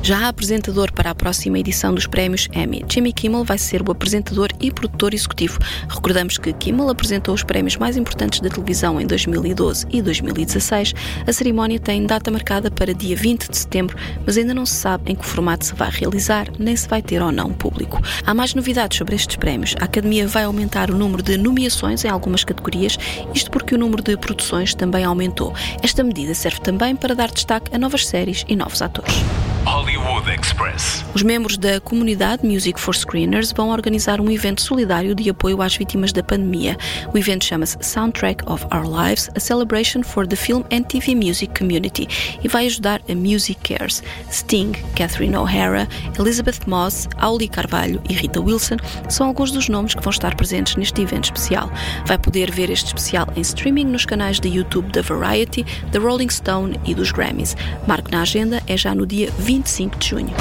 Já 0.02 0.30
apresentador 0.30 0.92
para 0.94 1.12
a 1.12 1.16
próxima 1.16 1.60
edição 1.60 1.94
dos 1.94 2.08
prémios 2.08 2.48
Emmy, 2.54 2.84
Jimmy 2.90 3.12
Kimmel 3.12 3.44
vai 3.44 3.58
ser 3.58 3.88
o 3.88 3.92
apresentador 3.92 4.50
e 4.60 4.72
produtor 4.72 5.14
executivo. 5.14 5.60
Recordamos 5.90 6.38
que 6.38 6.54
Kimmel 6.54 6.90
apresentou 6.90 7.36
os 7.36 7.44
prémios 7.44 7.76
mais 7.76 7.98
importantes 7.98 8.40
da 8.40 8.50
televisão 8.50 9.00
em 9.00 9.06
2012 9.06 9.86
e 9.92 10.02
2016. 10.02 10.94
A 11.28 11.34
cerimónia 11.34 11.80
tem 11.80 12.06
data 12.06 12.32
marcada 12.32 12.72
para 12.72 12.94
dia 12.94 13.16
20 13.16 13.50
de 13.50 13.58
setembro, 13.58 13.98
mas 14.26 14.38
ainda 14.38 14.54
não 14.54 14.66
se 14.66 14.76
sabe 14.76 15.12
em 15.12 15.16
que 15.16 15.26
formato 15.26 15.66
se 15.66 15.76
vai 15.76 15.90
realizar, 15.92 16.48
nem 16.58 16.76
se 16.76 16.88
vai 16.88 17.02
ter 17.02 17.22
ou 17.22 17.32
não 17.32 17.52
público. 17.52 18.02
Há 18.26 18.34
mais 18.34 18.56
novidades 18.56 18.98
sobre 18.98 19.16
estes 19.16 19.36
prémios. 19.36 19.76
A 19.82 19.86
Academia 19.86 20.28
vai 20.28 20.46
aumentar 20.46 20.90
o 20.90 20.96
número 20.96 21.22
de 21.22 21.38
nomeações 21.38 22.06
em 22.06 22.10
algumas 22.10 22.44
categorias, 22.44 22.98
isto 23.36 23.52
porque 23.52 23.76
o 23.76 23.78
número 23.78 24.02
de 24.02 24.16
produções 24.18 24.74
também 24.74 25.04
aumentou. 25.04 25.54
Esta 25.84 26.04
medida 26.04 26.34
serve 26.34 26.62
também 26.62 26.96
para 26.96 27.14
dar 27.14 27.30
destaque 27.30 27.76
a 27.76 27.78
novas 27.78 28.08
séries 28.08 28.46
e 28.48 28.56
novos 28.56 28.82
atores. 28.82 29.14
Hollywood 29.66 30.30
Express. 30.30 31.06
Os 31.14 31.24
membros 31.24 31.58
da 31.58 31.80
comunidade 31.80 32.46
Music 32.46 32.80
for 32.80 32.96
Screeners 32.96 33.52
vão 33.52 33.70
organizar 33.70 34.22
um 34.22 34.30
evento 34.30 34.62
solidário 34.62 35.16
de 35.16 35.30
apoio 35.30 35.62
às 35.62 35.76
vítimas 35.76 36.14
da 36.14 36.24
pandemia. 36.24 36.78
O 37.14 37.18
evento 37.18 37.46
chama-se 37.46 37.78
Soundtrack 37.82 38.44
of 38.50 38.66
Our 38.74 38.88
Lives, 38.88 39.30
a 39.36 39.40
celebration 39.40 40.04
for 40.04 40.28
the 40.28 40.36
film 40.36 40.64
and 40.72 40.84
TV 40.84 41.16
music 41.16 41.58
community 41.58 42.08
e 42.44 42.48
vai 42.48 42.66
ajudar 42.66 43.02
a 43.10 43.16
Music 43.16 43.60
Cares. 43.64 44.04
Sting, 44.32 44.72
Catherine 44.96 45.36
O'Hara, 45.36 45.88
Elizabeth 46.18 46.68
Moss, 46.68 47.08
Auli 47.18 47.48
Carvalho 47.48 48.02
e 48.10 48.14
Rita 48.14 48.40
Wilson 48.40 48.78
são 49.10 49.28
alguns 49.28 49.52
dos 49.52 49.70
nomes 49.70 49.94
que 49.94 50.04
vão 50.04 50.12
estar 50.12 50.36
presentes 50.36 50.76
neste 50.76 51.02
evento 51.02 51.26
especial. 51.26 51.72
Vai 52.06 52.18
poder 52.18 52.52
ver 52.52 52.70
este 52.70 52.88
especial 52.88 53.28
em 53.36 53.42
streaming 53.42 53.86
nos 53.86 54.06
canais 54.06 54.40
de 54.40 54.48
YouTube 54.48 54.92
da 54.92 55.02
Variety, 55.02 55.66
da 55.92 56.00
Rolling 56.00 56.30
Stone 56.30 56.80
e 56.86 56.94
dos 56.94 57.12
Grammys. 57.12 57.56
Marco 57.88 58.12
na 58.12 58.22
agenda 58.22 58.62
é 58.68 58.78
já 58.78 58.94
no 58.94 59.06
dia 59.06 59.32
25 59.50 59.98
de 59.98 60.08
junho. 60.10 60.36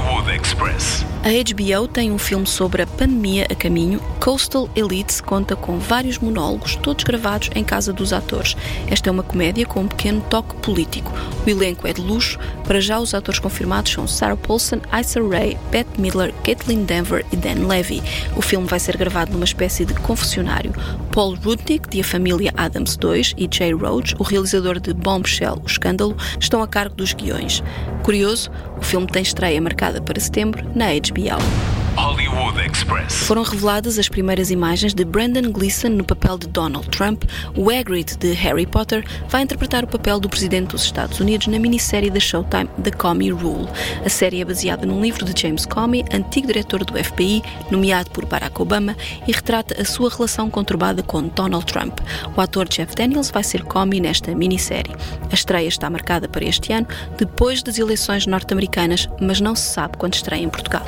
Hollywood 0.00 0.30
Express. 0.30 1.04
A 1.22 1.28
HBO 1.28 1.86
tem 1.86 2.10
um 2.10 2.16
filme 2.16 2.46
sobre 2.46 2.80
a 2.80 2.86
pandemia 2.86 3.46
a 3.50 3.54
caminho. 3.54 4.00
Coastal 4.18 4.70
Elites 4.74 5.20
conta 5.20 5.54
com 5.54 5.78
vários 5.78 6.18
monólogos, 6.18 6.76
todos 6.76 7.04
gravados 7.04 7.50
em 7.54 7.62
casa 7.62 7.92
dos 7.92 8.12
atores. 8.12 8.56
Esta 8.86 9.10
é 9.10 9.12
uma 9.12 9.22
comédia 9.22 9.66
com 9.66 9.80
um 9.80 9.88
pequeno 9.88 10.22
toque 10.30 10.54
político. 10.56 11.12
O 11.46 11.50
elenco 11.50 11.86
é 11.86 11.92
de 11.92 12.00
luxo. 12.00 12.38
Para 12.64 12.80
já, 12.80 12.98
os 12.98 13.12
atores 13.12 13.38
confirmados 13.38 13.92
são 13.92 14.06
Sarah 14.06 14.36
Paulson, 14.36 14.80
Issa 14.98 15.20
Rae, 15.20 15.58
Bette 15.70 16.00
Midler, 16.00 16.32
Caitlin 16.42 16.84
Denver 16.84 17.24
e 17.30 17.36
Dan 17.36 17.66
Levy. 17.66 18.02
O 18.34 18.40
filme 18.40 18.66
vai 18.66 18.80
ser 18.80 18.96
gravado 18.96 19.32
numa 19.32 19.44
espécie 19.44 19.84
de 19.84 19.92
confessionário. 19.94 20.72
Paul 21.12 21.34
Rudnick, 21.34 21.88
de 21.90 22.00
A 22.00 22.04
Família 22.04 22.52
Adams 22.56 22.96
2, 22.96 23.34
e 23.36 23.48
Jay 23.50 23.72
Rhodes, 23.72 24.14
o 24.18 24.22
realizador 24.22 24.80
de 24.80 24.94
Bombshell, 24.94 25.60
O 25.62 25.66
Escândalo, 25.66 26.16
estão 26.38 26.62
a 26.62 26.68
cargo 26.68 26.94
dos 26.94 27.12
guiões. 27.12 27.62
Curioso, 28.02 28.50
o 28.78 28.82
filme 28.82 29.06
tem 29.06 29.22
estreia 29.22 29.60
marcada 29.60 29.89
para 29.98 30.20
setembro 30.20 30.62
na 30.74 30.88
HBO. 30.92 31.79
Hollywood 31.96 32.58
Express. 32.60 33.26
Foram 33.26 33.42
reveladas 33.42 33.98
as 33.98 34.08
primeiras 34.08 34.50
imagens 34.50 34.94
de 34.94 35.04
Brandon 35.04 35.50
Gleeson 35.50 35.88
no 35.88 36.04
papel 36.04 36.38
de 36.38 36.46
Donald 36.46 36.88
Trump. 36.88 37.24
O 37.56 37.70
Hagrid 37.70 38.16
de 38.16 38.32
Harry 38.32 38.66
Potter 38.66 39.04
vai 39.28 39.42
interpretar 39.42 39.84
o 39.84 39.86
papel 39.86 40.20
do 40.20 40.28
presidente 40.28 40.68
dos 40.68 40.82
Estados 40.82 41.20
Unidos 41.20 41.46
na 41.46 41.58
minissérie 41.58 42.10
da 42.10 42.20
Showtime 42.20 42.68
The 42.82 42.90
Comey 42.90 43.30
Rule. 43.30 43.68
A 44.04 44.08
série 44.08 44.40
é 44.40 44.44
baseada 44.44 44.86
num 44.86 45.00
livro 45.00 45.24
de 45.24 45.40
James 45.40 45.66
Comey, 45.66 46.04
antigo 46.12 46.46
diretor 46.46 46.84
do 46.84 47.02
FBI, 47.02 47.42
nomeado 47.70 48.10
por 48.10 48.26
Barack 48.26 48.60
Obama, 48.60 48.96
e 49.26 49.32
retrata 49.32 49.80
a 49.80 49.84
sua 49.84 50.10
relação 50.10 50.48
conturbada 50.50 51.02
com 51.02 51.28
Donald 51.28 51.66
Trump. 51.66 52.00
O 52.36 52.40
ator 52.40 52.68
Jeff 52.68 52.94
Daniels 52.94 53.30
vai 53.30 53.42
ser 53.42 53.64
Comey 53.64 54.00
nesta 54.00 54.34
minissérie. 54.34 54.94
A 55.30 55.34
estreia 55.34 55.68
está 55.68 55.90
marcada 55.90 56.28
para 56.28 56.44
este 56.44 56.72
ano, 56.72 56.86
depois 57.18 57.62
das 57.62 57.78
eleições 57.78 58.26
norte-americanas, 58.26 59.08
mas 59.20 59.40
não 59.40 59.54
se 59.54 59.72
sabe 59.72 59.96
quando 59.98 60.14
estreia 60.14 60.42
em 60.42 60.48
Portugal. 60.48 60.86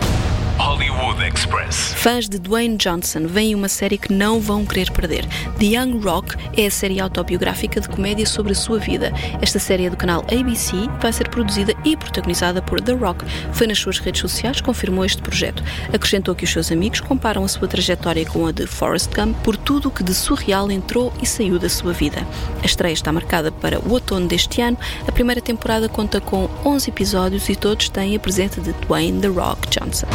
Hollywood 0.59 1.23
Express. 1.23 1.95
Fãs 1.95 2.29
de 2.29 2.39
Dwayne 2.39 2.77
Johnson 2.77 3.27
veem 3.27 3.55
uma 3.55 3.69
série 3.69 3.99
que 3.99 4.13
não 4.13 4.41
vão 4.41 4.65
querer 4.65 4.91
perder. 4.91 5.27
The 5.59 5.67
Young 5.67 5.99
Rock 5.99 6.37
é 6.57 6.67
a 6.67 6.71
série 6.71 7.01
autobiográfica 7.01 7.81
de 7.81 7.89
comédia 7.89 8.27
sobre 8.27 8.53
a 8.53 8.55
sua 8.55 8.79
vida. 8.79 9.13
Esta 9.41 9.59
série 9.59 9.87
é 9.87 9.91
do 9.91 9.97
canal 9.97 10.21
ABC 10.23 10.77
vai 11.01 11.13
ser 11.13 11.29
produzida 11.29 11.75
e 11.85 11.97
protagonizada 11.97 12.61
por 12.61 12.81
The 12.81 12.93
Rock. 12.93 13.25
Foi 13.53 13.67
nas 13.67 13.79
suas 13.79 13.99
redes 13.99 14.21
sociais 14.21 14.57
que 14.57 14.63
confirmou 14.63 15.05
este 15.05 15.23
projeto. 15.23 15.63
Acrescentou 15.93 16.35
que 16.35 16.45
os 16.45 16.51
seus 16.51 16.71
amigos 16.71 17.01
comparam 17.01 17.45
a 17.45 17.49
sua 17.49 17.69
trajetória 17.69 18.27
com 18.27 18.47
a 18.47 18.53
de 18.53 18.67
Forrest 18.67 19.11
Gump 19.15 19.37
por 19.43 19.57
tudo 19.57 19.89
o 19.89 19.91
que 19.91 20.03
de 20.03 20.15
surreal 20.15 20.71
entrou 20.71 21.13
e 21.23 21.27
saiu 21.27 21.59
da 21.59 21.69
sua 21.69 21.93
vida. 21.93 22.27
A 22.63 22.67
estreia 22.67 22.93
está 22.93 23.13
marcada 23.13 23.51
para 23.51 23.81
o 23.81 23.93
outono 23.93 24.27
deste 24.27 24.61
ano. 24.61 24.79
A 25.07 25.13
primeira 25.13 25.41
temporada 25.41 25.89
conta 25.89 26.21
com 26.21 26.49
11 26.65 26.91
episódios 26.91 27.49
e 27.49 27.57
todos 27.57 27.89
têm 27.89 28.17
a 28.17 28.21
presença 28.21 28.61
de 28.61 28.73
Dwayne 28.73 29.21
The 29.21 29.29
Rock 29.29 29.69
Johnson. 29.69 30.09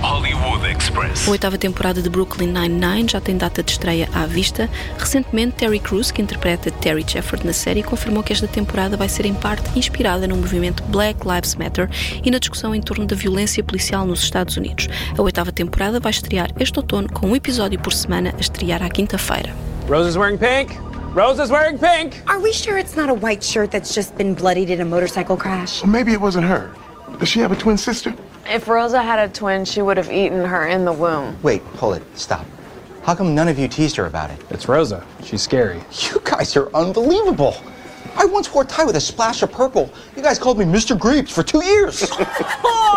Hollywood 0.00 0.64
Express. 0.66 1.26
A 1.26 1.30
oitava 1.30 1.58
temporada 1.58 2.00
de 2.00 2.08
Brooklyn 2.08 2.48
Nine-Nine 2.48 3.08
já 3.08 3.20
tem 3.20 3.36
data 3.36 3.62
de 3.62 3.72
estreia 3.72 4.08
à 4.14 4.26
vista. 4.26 4.68
Recentemente, 4.98 5.56
Terry 5.56 5.80
Crews, 5.80 6.10
que 6.10 6.22
interpreta 6.22 6.70
Terry 6.70 7.04
Shepard 7.06 7.44
na 7.44 7.52
série, 7.52 7.82
confirmou 7.82 8.22
que 8.22 8.32
esta 8.32 8.46
temporada 8.46 8.96
vai 8.96 9.08
ser 9.08 9.26
em 9.26 9.34
parte 9.34 9.76
inspirada 9.76 10.28
no 10.28 10.36
movimento 10.36 10.82
Black 10.84 11.26
Lives 11.26 11.54
Matter 11.56 11.88
e 12.24 12.30
na 12.30 12.38
discussão 12.38 12.74
em 12.74 12.80
torno 12.80 13.06
da 13.06 13.16
violência 13.16 13.64
policial 13.64 14.06
nos 14.06 14.22
Estados 14.22 14.56
Unidos. 14.56 14.88
A 15.16 15.22
oitava 15.22 15.50
temporada 15.50 15.98
vai 15.98 16.10
estrear 16.10 16.50
este 16.60 16.78
outono 16.78 17.10
com 17.12 17.28
um 17.28 17.36
episódio 17.36 17.78
por 17.78 17.92
semana 17.92 18.34
a 18.36 18.40
estrear 18.40 18.82
à 18.82 18.88
quinta-feira. 18.88 19.52
Rose 19.88 20.08
is 20.08 20.16
wearing 20.16 20.38
pink. 20.38 20.76
Rose 21.14 21.40
is 21.42 21.50
wearing 21.50 21.78
pink. 21.78 22.16
Are 22.26 22.38
we 22.38 22.52
sure 22.52 22.78
it's 22.78 22.94
not 22.94 23.08
a 23.08 23.14
white 23.14 23.42
shirt 23.42 23.70
that's 23.70 23.94
just 23.94 24.14
been 24.16 24.34
bloodied 24.34 24.70
in 24.70 24.80
a 24.80 24.84
motorcycle 24.84 25.36
crash? 25.36 25.82
Well, 25.82 25.90
maybe 25.90 26.12
it 26.12 26.20
wasn't 26.20 26.46
her. 26.46 26.70
Does 27.18 27.28
she 27.28 27.40
have 27.40 27.52
a 27.52 27.56
twin 27.56 27.78
sister? 27.78 28.14
If 28.48 28.68
Rosa 28.68 29.02
had 29.02 29.18
a 29.18 29.32
twin, 29.32 29.64
she 29.64 29.82
would 29.82 29.96
have 29.96 30.10
eaten 30.10 30.44
her 30.44 30.66
in 30.68 30.84
the 30.84 30.92
womb. 30.92 31.36
Wait, 31.42 31.62
hold 31.62 31.96
it. 31.96 32.02
Stop. 32.18 32.46
How 33.02 33.14
come 33.14 33.34
none 33.34 33.48
of 33.48 33.58
you 33.58 33.68
teased 33.68 33.96
her 33.96 34.06
about 34.06 34.30
it? 34.30 34.38
It's 34.50 34.68
Rosa. 34.68 35.04
She's 35.22 35.42
scary. 35.42 35.80
You 36.12 36.20
guys 36.24 36.56
are 36.56 36.68
unbelievable. 36.74 37.56
I 38.18 38.24
once 38.24 38.52
wore 38.52 38.62
a 38.62 38.66
tie 38.66 38.84
with 38.84 38.96
a 38.96 39.00
splash 39.00 39.42
of 39.42 39.52
purple. 39.52 39.90
You 40.16 40.22
guys 40.22 40.38
called 40.38 40.58
me 40.58 40.64
Mr. 40.64 40.98
Grapes 40.98 41.30
for 41.32 41.42
two 41.42 41.64
years. 41.64 42.10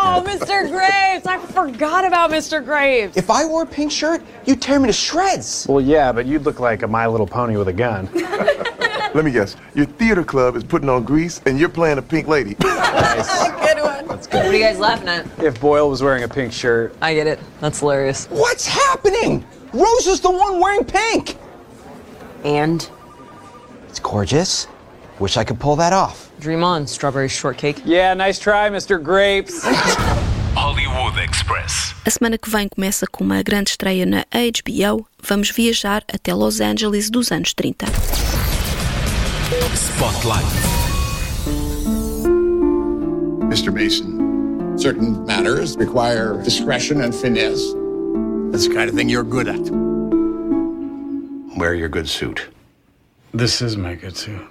Oh, 0.01 0.23
Mr. 0.25 0.67
Graves! 0.71 1.27
I 1.27 1.37
forgot 1.37 2.05
about 2.05 2.31
Mr. 2.31 2.63
Graves. 2.63 3.15
if 3.17 3.29
I 3.29 3.45
wore 3.45 3.63
a 3.63 3.65
pink 3.65 3.91
shirt, 3.91 4.21
you'd 4.45 4.61
tear 4.61 4.79
me 4.79 4.87
to 4.87 4.93
shreds. 4.93 5.67
Well, 5.69 5.81
yeah, 5.81 6.11
but 6.11 6.25
you'd 6.25 6.43
look 6.43 6.59
like 6.59 6.81
a 6.83 6.87
My 6.87 7.05
Little 7.05 7.27
Pony 7.27 7.57
with 7.57 7.67
a 7.67 7.73
gun. 7.73 8.07
Let 9.13 9.25
me 9.25 9.31
guess. 9.31 9.55
Your 9.73 9.85
theater 9.85 10.23
club 10.23 10.55
is 10.55 10.63
putting 10.63 10.87
on 10.89 11.03
grease 11.03 11.41
and 11.45 11.59
you're 11.59 11.69
playing 11.69 11.97
a 11.97 12.01
pink 12.01 12.27
lady. 12.27 12.53
Good 12.59 12.67
one. 13.81 14.07
That's 14.07 14.27
good. 14.27 14.43
What 14.45 14.53
are 14.53 14.57
you 14.57 14.63
guys 14.63 14.77
laughing 14.79 15.07
at? 15.07 15.25
if 15.43 15.59
Boyle 15.59 15.89
was 15.89 16.03
wearing 16.03 16.23
a 16.23 16.27
pink 16.27 16.53
shirt, 16.53 16.95
I 17.01 17.13
get 17.13 17.25
it. 17.27 17.39
That's 17.59 17.79
hilarious. 17.79 18.27
What's 18.27 18.67
happening? 18.67 19.45
Rose 19.73 20.07
is 20.07 20.19
the 20.19 20.29
one 20.31 20.59
wearing 20.59 20.83
pink. 20.83 21.37
And? 22.43 22.87
It's 23.87 23.99
gorgeous. 23.99 24.67
Wish 25.19 25.37
I 25.37 25.43
could 25.43 25.59
pull 25.59 25.75
that 25.77 25.93
off. 25.93 26.31
Dream 26.39 26.63
on, 26.63 26.87
strawberry 26.87 27.29
shortcake. 27.29 27.81
yeah, 27.85 28.13
nice 28.13 28.39
try, 28.39 28.69
Mr. 28.69 29.01
Grapes. 29.01 29.63
Hollywood 30.55 31.17
Express. 31.17 31.93
A 32.05 32.09
semana 32.09 32.37
que 32.37 32.49
vem 32.49 32.67
começa 32.67 33.05
com 33.07 33.23
uma 33.23 33.41
grande 33.43 33.71
estreia 33.71 34.05
na 34.05 34.25
HBO. 34.33 35.05
Vamos 35.21 35.49
viajar 35.51 36.03
até 36.11 36.33
Los 36.33 36.59
Angeles 36.61 37.09
dos 37.09 37.31
anos 37.31 37.53
30. 37.53 37.85
Spotlight. 39.75 40.45
Mr. 43.49 43.73
Mason, 43.73 44.77
certain 44.77 45.25
matters 45.25 45.75
require 45.77 46.41
discretion 46.43 47.01
and 47.01 47.13
finesse. 47.13 47.73
That's 48.51 48.67
the 48.67 48.73
kind 48.73 48.89
of 48.89 48.95
thing 48.95 49.09
you're 49.09 49.23
good 49.23 49.47
at. 49.47 49.59
Wear 51.57 51.73
your 51.73 51.89
good 51.89 52.07
suit. 52.07 52.47
this 53.33 53.61
is 53.61 53.75
my 53.75 53.95
good 53.95 54.15
suit. 54.15 54.41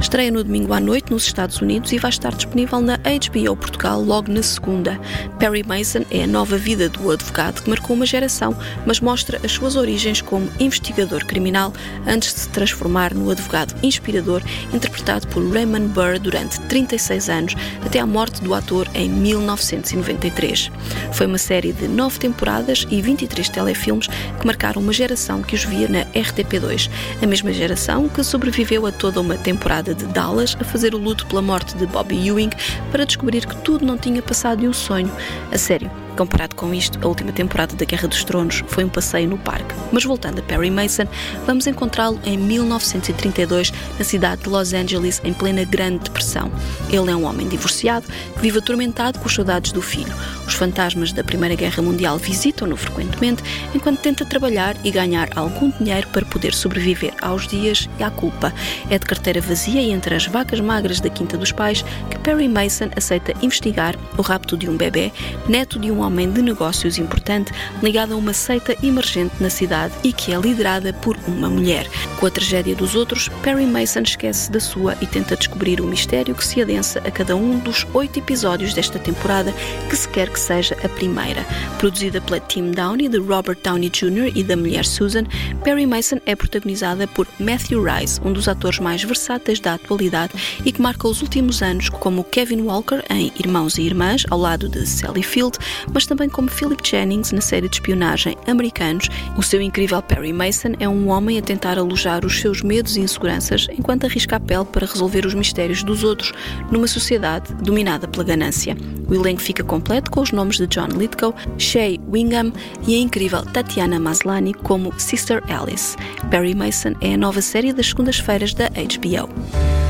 Estreia 0.00 0.30
no 0.30 0.44
domingo 0.44 0.72
à 0.72 0.80
noite 0.80 1.10
nos 1.10 1.26
Estados 1.26 1.60
Unidos 1.60 1.92
e 1.92 1.98
vai 1.98 2.08
estar 2.08 2.32
disponível 2.32 2.80
na 2.80 2.96
HBO 2.96 3.56
Portugal 3.56 4.00
logo 4.00 4.30
na 4.30 4.42
segunda. 4.42 4.98
Perry 5.38 5.64
Mason 5.64 6.04
é 6.10 6.22
a 6.22 6.26
nova 6.26 6.56
vida 6.56 6.88
do 6.88 7.10
advogado 7.10 7.62
que 7.62 7.68
marcou 7.68 7.96
uma 7.96 8.06
geração, 8.06 8.56
mas 8.86 9.00
mostra 9.00 9.40
as 9.44 9.52
suas 9.52 9.74
origens 9.74 10.22
como 10.22 10.48
investigador 10.60 11.26
criminal 11.26 11.72
antes 12.06 12.32
de 12.32 12.40
se 12.40 12.48
transformar 12.50 13.12
no 13.12 13.30
advogado 13.30 13.74
inspirador 13.82 14.40
interpretado 14.72 15.26
por 15.28 15.46
Raymond 15.52 15.88
Burr 15.88 16.18
durante 16.20 16.60
36 16.62 17.28
anos, 17.28 17.54
até 17.84 17.98
à 17.98 18.06
morte 18.06 18.40
do 18.42 18.54
ator 18.54 18.88
em 18.94 19.08
1993. 19.08 20.70
Foi 21.12 21.26
uma 21.26 21.38
série 21.38 21.72
de 21.72 21.88
nove 21.88 22.18
temporadas 22.20 22.86
e 22.88 23.02
23 23.02 23.48
telefilmes 23.48 24.06
que 24.06 24.46
marcaram 24.46 24.80
uma 24.80 24.92
geração 24.92 25.42
que 25.42 25.56
os 25.56 25.64
via 25.64 25.88
na 25.88 26.04
RTP2, 26.12 26.88
a 27.20 27.26
mesma 27.26 27.52
geração 27.52 28.08
que 28.08 28.22
sobreviveu 28.22 28.86
a 28.86 28.92
toda 28.92 29.20
uma 29.20 29.36
temporada 29.36 29.87
de 29.94 30.06
Dallas 30.06 30.56
a 30.60 30.64
fazer 30.64 30.94
o 30.94 30.98
luto 30.98 31.26
pela 31.26 31.42
morte 31.42 31.76
de 31.76 31.86
Bobby 31.86 32.28
Ewing 32.28 32.50
para 32.90 33.04
descobrir 33.04 33.46
que 33.46 33.56
tudo 33.62 33.84
não 33.84 33.96
tinha 33.96 34.22
passado 34.22 34.60
de 34.60 34.68
um 34.68 34.72
sonho. 34.72 35.10
A 35.52 35.58
sério, 35.58 35.90
comparado 36.18 36.56
com 36.56 36.74
isto, 36.74 36.98
a 37.00 37.06
última 37.06 37.30
temporada 37.30 37.76
da 37.76 37.84
Guerra 37.84 38.08
dos 38.08 38.24
Tronos 38.24 38.64
foi 38.66 38.82
um 38.82 38.88
passeio 38.88 39.28
no 39.28 39.38
parque. 39.38 39.72
Mas 39.92 40.04
voltando 40.04 40.40
a 40.40 40.42
Perry 40.42 40.68
Mason, 40.68 41.04
vamos 41.46 41.68
encontrá-lo 41.68 42.18
em 42.24 42.36
1932 42.36 43.72
na 43.96 44.04
cidade 44.04 44.42
de 44.42 44.48
Los 44.48 44.72
Angeles 44.72 45.20
em 45.22 45.32
plena 45.32 45.62
Grande 45.62 46.00
Depressão. 46.00 46.50
Ele 46.90 47.08
é 47.08 47.14
um 47.14 47.24
homem 47.24 47.46
divorciado 47.46 48.04
que 48.34 48.40
vive 48.40 48.58
atormentado 48.58 49.20
com 49.20 49.26
as 49.26 49.34
saudades 49.34 49.70
do 49.70 49.80
filho. 49.80 50.12
Os 50.44 50.54
fantasmas 50.54 51.12
da 51.12 51.22
Primeira 51.22 51.54
Guerra 51.54 51.82
Mundial 51.82 52.18
visitam-no 52.18 52.76
frequentemente 52.76 53.44
enquanto 53.72 54.00
tenta 54.00 54.24
trabalhar 54.24 54.76
e 54.82 54.90
ganhar 54.90 55.28
algum 55.36 55.70
dinheiro 55.78 56.08
para 56.08 56.26
poder 56.26 56.52
sobreviver 56.52 57.14
aos 57.22 57.46
dias 57.46 57.88
e 57.96 58.02
à 58.02 58.10
culpa. 58.10 58.52
É 58.90 58.98
de 58.98 59.06
carteira 59.06 59.40
vazia 59.40 59.80
e 59.80 59.92
entre 59.92 60.16
as 60.16 60.26
vacas 60.26 60.58
magras 60.58 60.98
da 60.98 61.08
Quinta 61.08 61.36
dos 61.36 61.52
Pais 61.52 61.84
que 62.10 62.18
Perry 62.18 62.48
Mason 62.48 62.88
aceita 62.96 63.34
investigar 63.40 63.94
o 64.16 64.22
rapto 64.22 64.56
de 64.56 64.68
um 64.68 64.76
bebê, 64.76 65.12
neto 65.48 65.78
de 65.78 65.92
um 65.92 66.02
homem 66.08 66.30
de 66.30 66.40
negócios 66.40 66.98
importante 66.98 67.52
ligado 67.82 68.14
a 68.14 68.16
uma 68.16 68.32
seita 68.32 68.74
emergente 68.82 69.34
na 69.40 69.50
cidade 69.50 69.94
e 70.02 70.12
que 70.12 70.32
é 70.32 70.38
liderada 70.38 70.92
por 70.92 71.16
uma 71.26 71.48
mulher. 71.48 71.86
Com 72.18 72.26
a 72.26 72.30
tragédia 72.30 72.74
dos 72.74 72.94
outros, 72.94 73.28
Perry 73.42 73.66
Mason 73.66 74.00
esquece 74.00 74.50
da 74.50 74.58
sua 74.58 74.96
e 75.02 75.06
tenta 75.06 75.36
descobrir 75.36 75.80
o 75.80 75.86
mistério 75.86 76.34
que 76.34 76.44
se 76.44 76.62
adensa 76.62 76.98
a 77.00 77.10
cada 77.10 77.36
um 77.36 77.58
dos 77.58 77.86
oito 77.92 78.18
episódios 78.18 78.72
desta 78.72 78.98
temporada, 78.98 79.52
que 79.88 79.96
se 79.96 80.08
quer 80.08 80.30
que 80.30 80.40
seja 80.40 80.76
a 80.82 80.88
primeira. 80.88 81.44
Produzida 81.78 82.20
pela 82.20 82.40
Tim 82.40 82.70
Downey, 82.70 83.08
de 83.08 83.18
Robert 83.18 83.58
Downey 83.62 83.90
Jr. 83.90 84.32
e 84.34 84.42
da 84.42 84.56
mulher 84.56 84.84
Susan, 84.84 85.24
Perry 85.62 85.86
Mason 85.86 86.18
é 86.24 86.34
protagonizada 86.34 87.06
por 87.06 87.28
Matthew 87.38 87.84
Rice, 87.84 88.20
um 88.24 88.32
dos 88.32 88.48
atores 88.48 88.78
mais 88.78 89.02
versáteis 89.02 89.60
da 89.60 89.74
atualidade 89.74 90.32
e 90.64 90.72
que 90.72 90.80
marca 90.80 91.06
os 91.06 91.20
últimos 91.20 91.62
anos 91.62 91.90
como 91.90 92.24
Kevin 92.24 92.62
Walker 92.62 93.02
em 93.10 93.30
Irmãos 93.38 93.76
e 93.76 93.82
Irmãs, 93.82 94.24
ao 94.30 94.38
lado 94.38 94.68
de 94.68 94.86
Sally 94.86 95.22
Field, 95.22 95.58
mas 95.98 96.06
também 96.06 96.28
como 96.28 96.48
Philip 96.48 96.80
Jennings 96.88 97.32
na 97.32 97.40
série 97.40 97.68
de 97.68 97.74
espionagem 97.74 98.36
Americanos. 98.46 99.08
O 99.36 99.42
seu 99.42 99.60
incrível 99.60 100.00
Perry 100.00 100.32
Mason 100.32 100.74
é 100.78 100.88
um 100.88 101.08
homem 101.08 101.36
a 101.36 101.42
tentar 101.42 101.76
alojar 101.76 102.24
os 102.24 102.40
seus 102.40 102.62
medos 102.62 102.96
e 102.96 103.00
inseguranças 103.00 103.66
enquanto 103.76 104.06
arrisca 104.06 104.36
a 104.36 104.40
pele 104.40 104.64
para 104.64 104.86
resolver 104.86 105.26
os 105.26 105.34
mistérios 105.34 105.82
dos 105.82 106.04
outros 106.04 106.32
numa 106.70 106.86
sociedade 106.86 107.52
dominada 107.54 108.06
pela 108.06 108.22
ganância. 108.22 108.76
O 109.08 109.14
elenco 109.14 109.42
fica 109.42 109.64
completo 109.64 110.08
com 110.12 110.20
os 110.20 110.30
nomes 110.30 110.58
de 110.58 110.68
John 110.68 110.86
Lithgow, 110.96 111.34
Shay 111.58 111.98
Wingham 112.08 112.52
e 112.86 112.94
a 112.94 112.98
incrível 112.98 113.44
Tatiana 113.46 113.98
Maslany 113.98 114.54
como 114.54 114.96
Sister 115.00 115.42
Alice. 115.48 115.96
Perry 116.30 116.54
Mason 116.54 116.92
é 117.00 117.14
a 117.14 117.18
nova 117.18 117.42
série 117.42 117.72
das 117.72 117.88
segundas-feiras 117.88 118.54
da 118.54 118.68
HBO. 118.68 119.87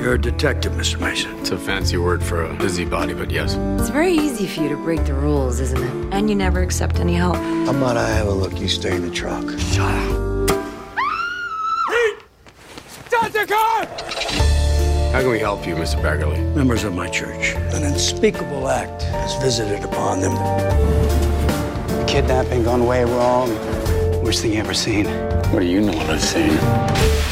You're 0.00 0.14
a 0.14 0.18
detective, 0.18 0.72
Mr. 0.72 0.98
Mason. 0.98 1.38
It's 1.40 1.50
a 1.50 1.58
fancy 1.58 1.98
word 1.98 2.22
for 2.22 2.42
a 2.46 2.54
busybody, 2.54 3.12
but 3.12 3.30
yes. 3.30 3.54
It's 3.78 3.90
very 3.90 4.14
easy 4.14 4.46
for 4.46 4.62
you 4.62 4.70
to 4.70 4.76
break 4.76 5.04
the 5.04 5.12
rules, 5.12 5.60
isn't 5.60 5.78
it? 5.78 6.14
And 6.14 6.30
you 6.30 6.34
never 6.34 6.62
accept 6.62 7.00
any 7.00 7.12
help. 7.12 7.36
How 7.36 7.70
about 7.76 7.98
I 7.98 8.08
have 8.08 8.26
a 8.26 8.32
look? 8.32 8.58
You 8.58 8.66
stay 8.66 8.96
in 8.96 9.02
the 9.02 9.14
truck. 9.14 9.44
Shut 9.58 9.92
up. 9.92 10.48
Start 13.08 13.32
the 13.34 13.44
car! 13.46 13.84
How 15.12 15.20
can 15.20 15.30
we 15.30 15.38
help 15.38 15.66
you, 15.66 15.74
Mr. 15.74 16.00
Baggerly? 16.00 16.54
Members 16.54 16.84
of 16.84 16.94
my 16.94 17.10
church. 17.10 17.54
An 17.74 17.82
unspeakable 17.82 18.68
act 18.68 19.02
has 19.02 19.34
visited 19.42 19.84
upon 19.84 20.20
them. 20.20 20.34
Kidnapping 22.06 22.62
gone 22.62 22.86
way 22.86 23.04
wrong. 23.04 23.50
Worst 24.24 24.40
thing 24.40 24.54
you 24.54 24.60
ever 24.60 24.72
seen. 24.72 25.04
What 25.52 25.60
do 25.60 25.66
you 25.66 25.82
know 25.82 25.92
what 25.92 26.08
I've 26.08 26.22
seen? 26.22 26.56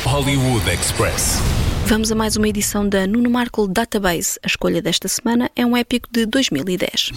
Hollywood 0.05 0.69
Express. 0.69 1.58
Vamos 1.89 2.13
a 2.13 2.15
mais 2.15 2.37
uma 2.37 2.47
edição 2.47 2.87
da 2.87 3.07
Nuno 3.07 3.31
Markle 3.31 3.67
Database. 3.67 4.39
A 4.43 4.47
escolha 4.47 4.83
desta 4.83 5.09
semana 5.09 5.51
é 5.57 5.65
um 5.65 5.75
épico 5.75 6.07
de 6.13 6.27
2010. 6.27 7.13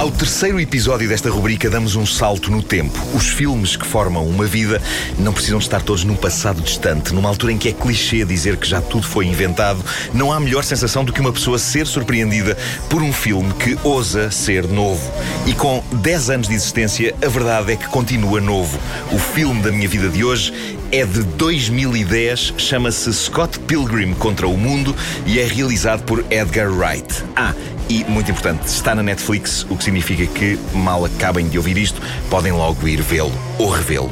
Ao 0.00 0.10
terceiro 0.10 0.58
episódio 0.58 1.06
desta 1.06 1.28
rubrica 1.28 1.68
damos 1.68 1.94
um 1.94 2.06
salto 2.06 2.50
no 2.50 2.62
tempo. 2.62 2.98
Os 3.14 3.28
filmes 3.28 3.76
que 3.76 3.86
formam 3.86 4.26
uma 4.26 4.46
vida 4.46 4.80
não 5.18 5.30
precisam 5.30 5.58
estar 5.58 5.82
todos 5.82 6.04
num 6.04 6.16
passado 6.16 6.62
distante, 6.62 7.12
numa 7.12 7.28
altura 7.28 7.52
em 7.52 7.58
que 7.58 7.68
é 7.68 7.72
clichê 7.72 8.24
dizer 8.24 8.56
que 8.56 8.66
já 8.66 8.80
tudo 8.80 9.06
foi 9.06 9.26
inventado. 9.26 9.84
Não 10.14 10.32
há 10.32 10.40
melhor 10.40 10.64
sensação 10.64 11.04
do 11.04 11.12
que 11.12 11.20
uma 11.20 11.34
pessoa 11.34 11.58
ser 11.58 11.86
surpreendida 11.86 12.56
por 12.88 13.02
um 13.02 13.12
filme 13.12 13.52
que 13.52 13.76
ousa 13.84 14.30
ser 14.30 14.66
novo. 14.66 15.06
E 15.46 15.52
com 15.52 15.84
10 15.92 16.30
anos 16.30 16.48
de 16.48 16.54
existência, 16.54 17.14
a 17.22 17.28
verdade 17.28 17.72
é 17.72 17.76
que 17.76 17.86
continua 17.88 18.40
novo. 18.40 18.78
O 19.12 19.18
filme 19.18 19.60
da 19.60 19.70
minha 19.70 19.86
vida 19.86 20.08
de 20.08 20.24
hoje 20.24 20.78
é 20.90 21.04
de 21.04 21.22
2010, 21.22 22.54
chama-se 22.56 23.12
Scott 23.12 23.58
Pilgrim 23.60 24.14
contra 24.14 24.48
o 24.48 24.56
Mundo 24.56 24.96
e 25.26 25.38
é 25.38 25.44
realizado 25.44 26.04
por 26.04 26.24
Edgar 26.30 26.72
Wright. 26.72 27.22
Ah, 27.36 27.52
e, 27.90 28.04
muito 28.04 28.30
importante, 28.30 28.66
está 28.66 28.94
na 28.94 29.02
Netflix, 29.02 29.66
o 29.68 29.76
que 29.76 29.82
significa 29.82 30.24
que, 30.24 30.56
mal 30.72 31.04
acabem 31.04 31.48
de 31.48 31.58
ouvir 31.58 31.76
isto, 31.76 32.00
podem 32.30 32.52
logo 32.52 32.86
ir 32.86 33.02
vê-lo 33.02 33.32
ou 33.58 33.68
revê-lo. 33.68 34.10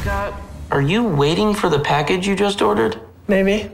Scott, 0.00 0.32
are 0.70 0.80
you 0.80 1.04
waiting 1.04 1.52
for 1.52 1.68
the 1.68 1.80
package 1.80 2.30
you 2.30 2.36
just 2.36 2.62
ordered? 2.62 2.96
Maybe. 3.26 3.68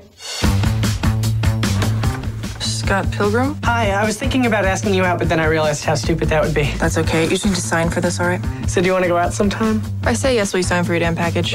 Scott 2.61 3.11
Pilgrim? 3.11 3.57
Hi, 3.65 3.91
I 3.91 4.07
was 4.07 4.17
thinking 4.17 4.47
about 4.47 4.65
asking 4.65 4.95
you 4.95 5.05
out, 5.05 5.19
but 5.19 5.29
then 5.29 5.39
I 5.39 5.47
realized 5.47 5.85
how 5.85 5.97
stupid 5.97 6.31
that 6.31 6.43
would 6.43 6.55
be. 6.55 6.73
That's 6.79 6.97
okay. 6.97 7.25
You 7.25 7.31
just 7.31 7.45
need 7.45 7.57
to 7.57 7.61
sign 7.61 7.91
for 7.91 8.01
this, 8.01 8.19
all 8.19 8.27
right? 8.27 8.41
So, 8.69 8.81
do 8.81 8.87
you 8.87 8.93
want 8.93 9.05
to 9.05 9.09
go 9.09 9.19
out 9.19 9.35
sometime? 9.35 9.83
I 10.05 10.15
say 10.15 10.35
yes, 10.35 10.55
will 10.55 10.61
you 10.61 10.65
sign 10.65 10.85
for 10.85 10.93
your 10.93 11.01
damn 11.01 11.15
package? 11.15 11.55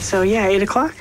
So, 0.00 0.22
yeah, 0.22 0.46
8 0.46 0.62
o'clock? 0.62 0.94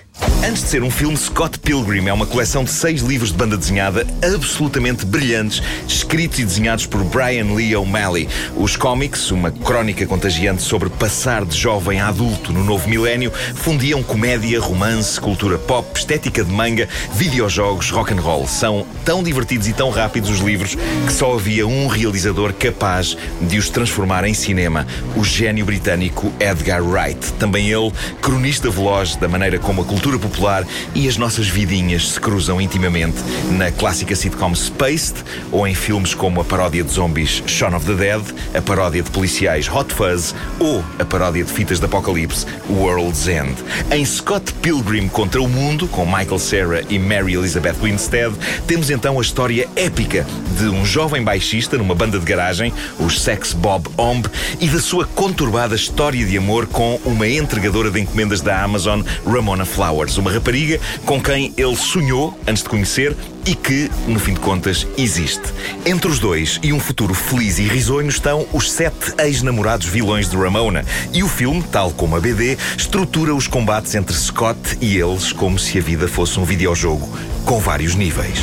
Antes 0.46 0.64
de 0.64 0.70
ser 0.70 0.84
um 0.84 0.92
filme, 0.92 1.16
Scott 1.16 1.58
Pilgrim 1.60 2.08
é 2.08 2.14
uma 2.14 2.26
coleção 2.26 2.66
de 2.66 2.70
seis 2.70 3.02
livros 3.02 3.32
de 3.32 3.38
banda 3.38 3.58
desenhada 3.58 4.06
absolutamente 4.36 5.06
brilhantes, 5.06 5.64
escritos 5.88 6.40
e 6.40 6.44
desenhados 6.44 6.86
por 6.86 7.02
Brian 7.04 7.54
Lee 7.54 7.76
O'Malley. 7.76 8.28
Os 8.56 8.76
cómics, 8.76 9.32
uma 9.32 9.52
crónica 9.52 10.06
contagiante 10.06 10.62
sobre 10.62 10.90
passar 10.90 11.46
de 11.46 11.58
jovem 11.58 12.02
a 12.02 12.10
adulto 12.10 12.52
no 12.52 12.64
novo 12.64 12.90
milénio, 12.90 13.32
fundiam 13.56 14.04
comédia, 14.04 14.60
romance, 14.60 15.20
cultura 15.20 15.58
pop, 15.58 15.98
estética 15.98 16.44
de 16.44 16.52
manga, 16.52 16.90
videojogos, 17.14 17.90
rock 17.90 18.14
and 18.14 18.20
roll. 18.20 18.46
São 18.46 18.86
tão 19.06 19.24
divertidos 19.24 19.68
e 19.68 19.74
tão 19.74 19.90
rápidos 19.90 20.30
os 20.30 20.40
livros 20.40 20.76
que 20.76 21.14
só 21.14 21.36
havia 21.36 21.66
um 21.66 21.88
realizador 21.88 22.54
capaz 22.54 23.18
de 23.42 23.58
os 23.58 23.70
transformar 23.70 24.26
em 24.26 24.34
cinema, 24.34 24.86
o 25.16 25.24
gênio 25.24 25.66
britânico 25.66 26.34
Edgar 26.40 26.84
Wright. 26.84 27.32
Também 27.40 27.70
ele, 27.70 27.92
cronista 28.22 28.70
veloz 28.70 29.16
da 29.16 29.30
maneira 29.30 29.58
como 29.58 29.82
a 29.82 29.86
cultura 29.86 30.13
popular 30.20 30.66
e 30.96 31.08
as 31.08 31.18
nossas 31.18 31.48
vidinhas 31.48 32.12
se 32.12 32.20
cruzam 32.20 32.60
intimamente 32.60 33.18
na 33.52 33.72
clássica 33.72 34.16
sitcom 34.16 34.54
Spaced 34.56 35.16
ou 35.52 35.68
em 35.68 35.76
filmes 35.76 36.14
como 36.14 36.42
a 36.42 36.44
paródia 36.44 36.84
de 36.84 36.92
zombies 36.92 37.44
Shaun 37.48 37.76
of 37.76 37.86
the 37.86 37.94
Dead, 37.94 38.22
a 38.56 38.62
paródia 38.62 39.04
de 39.04 39.12
policiais 39.12 39.68
Hot 39.70 39.94
Fuzz 39.94 40.36
ou 40.60 40.84
a 41.00 41.06
paródia 41.06 41.44
de 41.44 41.52
fitas 41.52 41.80
de 41.80 41.86
apocalipse 41.86 42.46
World's 42.70 43.28
End. 43.28 43.56
Em 43.92 44.06
Scott 44.06 44.54
Pilgrim 44.62 45.08
contra 45.08 45.42
o 45.42 45.48
Mundo, 45.48 45.88
com 45.88 46.06
Michael 46.06 46.40
Cera 46.40 46.84
e 46.90 46.98
Mary 46.98 47.34
Elizabeth 47.34 47.76
Winstead, 47.82 48.36
temos 48.68 48.90
então 48.90 49.20
a 49.20 49.22
história 49.22 49.68
épica 49.76 50.26
de 50.58 50.66
um 50.66 50.86
jovem 50.86 51.24
baixista 51.24 51.78
numa 51.78 51.96
banda 51.96 52.20
de 52.20 52.26
garagem, 52.26 52.74
os 53.00 53.22
Sex 53.22 53.54
Bob 53.54 53.88
Omb, 53.98 54.28
e 54.60 54.68
da 54.68 54.80
sua 54.80 55.06
conturbada 55.06 55.76
história 55.76 56.26
de 56.26 56.38
amor 56.38 56.68
com 56.68 57.00
uma 57.06 57.28
entregadora 57.28 57.90
de 57.90 58.00
encomendas 58.00 58.42
da 58.42 58.62
Amazon, 58.62 59.02
Ramona 59.26 59.66
Flowers, 60.04 60.18
uma 60.18 60.32
rapariga 60.32 60.80
com 61.06 61.22
quem 61.22 61.54
ele 61.58 61.76
sonhou 61.76 62.38
antes 62.48 62.64
de 62.64 62.70
conhecer 62.70 63.16
e 63.46 63.56
que, 63.56 63.90
no 64.08 64.20
fim 64.20 64.34
de 64.34 64.40
contas, 64.40 64.88
existe. 64.98 65.42
Entre 65.86 66.10
os 66.10 66.20
dois 66.20 66.60
e 66.64 66.72
um 66.72 66.80
futuro 66.80 67.14
feliz 67.14 67.60
e 67.60 67.64
risonho 67.64 68.10
estão 68.10 68.46
os 68.54 68.72
sete 68.72 69.14
ex-namorados 69.20 69.88
vilões 69.88 70.30
de 70.30 70.38
Ramona. 70.38 70.86
E 71.14 71.24
o 71.24 71.28
filme, 71.28 71.64
tal 71.64 71.92
como 71.92 72.16
a 72.16 72.20
BD, 72.20 72.58
estrutura 72.78 73.34
os 73.34 73.48
combates 73.48 73.96
entre 73.96 74.16
Scott 74.16 74.78
e 74.82 74.98
eles 74.98 75.32
como 75.32 75.58
se 75.58 75.78
a 75.78 75.82
vida 75.82 76.08
fosse 76.08 76.40
um 76.40 76.46
videojogo 76.46 77.08
com 77.46 77.60
vários 77.60 77.96
níveis. 77.96 78.40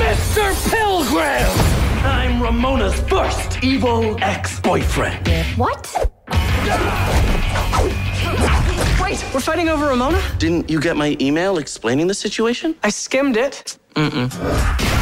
Mr. 0.00 0.54
Pilgrim! 0.70 1.72
I'm 2.04 2.40
Ramona's 2.40 2.98
first 3.02 3.62
evil 3.62 4.16
ex-boyfriend. 4.20 5.28
What? 5.56 5.88
We're 9.12 9.40
fighting 9.40 9.68
over 9.68 9.88
Ramona? 9.88 10.22
Didn't 10.38 10.70
you 10.70 10.80
get 10.80 10.96
my 10.96 11.18
email 11.20 11.58
explaining 11.58 12.06
the 12.06 12.14
situation? 12.14 12.74
I 12.82 12.88
skimmed 12.88 13.36
it. 13.36 13.76
Mm-mm. 13.94 15.01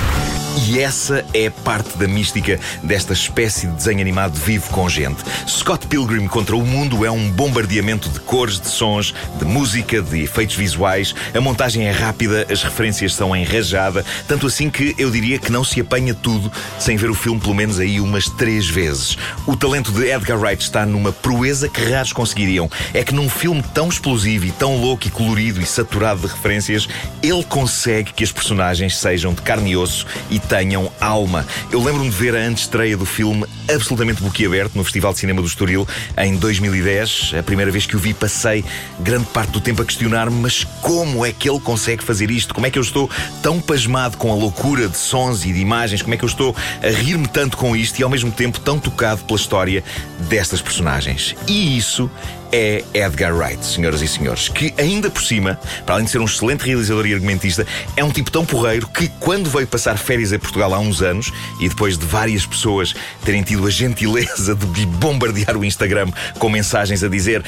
E 0.57 0.81
essa 0.81 1.25
é 1.33 1.49
parte 1.49 1.97
da 1.97 2.09
mística 2.09 2.59
desta 2.83 3.13
espécie 3.13 3.67
de 3.67 3.75
desenho 3.75 4.01
animado 4.01 4.35
vivo 4.35 4.69
com 4.71 4.89
gente. 4.89 5.23
Scott 5.49 5.87
Pilgrim 5.87 6.27
contra 6.27 6.57
o 6.57 6.65
Mundo 6.65 7.05
é 7.05 7.11
um 7.11 7.31
bombardeamento 7.31 8.09
de 8.09 8.21
cores, 8.21 8.61
de 8.61 8.69
sons, 8.69 9.15
de 9.39 9.45
música, 9.45 10.03
de 10.03 10.23
efeitos 10.23 10.57
visuais. 10.57 11.15
A 11.35 11.41
montagem 11.41 11.87
é 11.87 11.91
rápida, 11.91 12.47
as 12.51 12.63
referências 12.63 13.15
são 13.15 13.35
em 13.35 13.45
rajada, 13.45 14.05
tanto 14.27 14.47
assim 14.47 14.69
que 14.69 14.95
eu 14.99 15.11
diria 15.11 15.39
que 15.39 15.53
não 15.53 15.65
se 15.65 15.81
apanha 15.81 16.15
tudo 16.15 16.51
sem 16.79 16.97
ver 16.97 17.11
o 17.11 17.15
filme 17.15 17.41
pelo 17.41 17.55
menos 17.55 17.79
aí 17.79 18.01
umas 18.01 18.29
três 18.29 18.69
vezes. 18.69 19.17
O 19.47 19.57
talento 19.57 19.93
de 19.93 20.11
Edgar 20.11 20.39
Wright 20.39 20.63
está 20.63 20.85
numa 20.85 21.13
proeza 21.13 21.69
que 21.69 21.81
raros 21.91 22.13
conseguiriam. 22.13 22.69
É 22.93 23.05
que 23.05 23.15
num 23.15 23.29
filme 23.29 23.63
tão 23.75 23.89
explosivo 23.89 24.47
e 24.47 24.53
tão 24.53 24.77
louco 24.81 25.07
e 25.07 25.11
colorido 25.11 25.61
e 25.61 25.67
saturado 25.67 26.23
de 26.23 26.27
referências, 26.27 26.89
ele 27.23 27.45
consegue 27.45 28.13
que 28.13 28.25
as 28.25 28.33
personagens 28.33 28.97
sejam 28.97 29.33
de 29.33 29.43
carne 29.43 29.71
e 29.71 29.77
osso 29.77 30.07
e 30.31 30.40
tenham 30.41 30.91
alma. 31.01 31.47
Eu 31.71 31.83
lembro-me 31.83 32.11
de 32.11 32.17
ver 32.17 32.35
a 32.35 32.41
antestreia 32.41 32.97
do 32.97 33.07
filme 33.07 33.45
absolutamente 33.69 34.23
boquiaberto 34.23 34.77
no 34.77 34.83
Festival 34.85 35.13
de 35.13 35.21
Cinema 35.21 35.41
do 35.41 35.47
Estoril 35.47 35.87
em 36.19 36.37
2010. 36.37 37.35
A 37.39 37.43
primeira 37.43 37.71
vez 37.71 37.87
que 37.87 37.97
o 37.97 37.99
vi, 37.99 38.13
passei 38.13 38.65
grande 38.99 39.27
parte 39.27 39.51
do 39.53 39.61
tempo 39.61 39.83
a 39.83 39.85
questionar-me: 39.85 40.37
mas 40.41 40.65
como 40.81 41.25
é 41.25 41.33
que 41.33 41.49
ele 41.49 41.61
consegue 41.61 42.03
fazer 42.03 42.31
isto? 42.31 42.55
Como 42.55 42.67
é 42.67 42.71
que 42.71 42.79
eu 42.79 42.83
estou 42.83 43.09
tão 43.43 43.61
pasmado 43.61 44.17
com 44.17 44.33
a 44.33 44.35
loucura 44.35 44.89
de 44.89 44.97
sons 44.97 45.45
e 45.45 45.53
de 45.53 45.61
imagens? 45.61 46.03
Como 46.03 46.15
é 46.15 46.17
que 46.17 46.25
eu 46.25 46.29
estou 46.29 46.55
a 46.83 46.89
rir-me 46.89 47.29
tanto 47.29 47.57
com 47.57 47.77
isto 47.77 47.99
e 47.99 48.03
ao 48.03 48.11
mesmo 48.11 48.31
tempo 48.31 48.59
tão 48.61 48.79
tocado 48.79 49.23
pela 49.25 49.39
história 49.39 49.85
destas 50.29 50.61
personagens? 50.61 51.35
E 51.47 51.77
isso 51.77 52.11
é 52.53 52.85
Edgar 52.95 53.35
Wright, 53.35 53.65
senhoras 53.65 54.03
e 54.03 54.09
senhores, 54.09 54.49
que 54.49 54.75
ainda 54.79 55.11
por 55.11 55.23
cima, 55.23 55.59
para 55.85 55.95
além 55.95 56.05
de 56.05 56.11
ser 56.11 56.19
um 56.19 56.25
excelente 56.25 56.65
realizador 56.65 57.07
e 57.07 57.15
argumentista, 57.15 57.67
é 57.97 58.05
um 58.05 58.11
tipo 58.11 58.31
tão 58.31 58.45
porreiro 58.45 58.89
que 58.89 59.09
quando 59.21 59.49
veio 59.51 59.67
passar 59.67 59.99
férias 59.99 60.33
a 60.33 60.39
Portugal 60.39 60.75
há 60.75 60.79
uns 60.79 61.03
anos 61.03 61.33
e 61.61 61.69
depois 61.69 61.97
de 61.97 62.07
várias 62.07 62.45
pessoas 62.47 62.95
terem 63.25 63.43
tido 63.43 63.67
a 63.67 63.71
gentileza 63.71 64.55
de 64.55 64.67
lhe 64.81 64.87
bombardear 64.87 65.57
o 65.57 65.65
Instagram 65.65 66.11
com 66.39 66.49
mensagens 66.49 67.03
a 67.03 67.09
dizer 67.09 67.45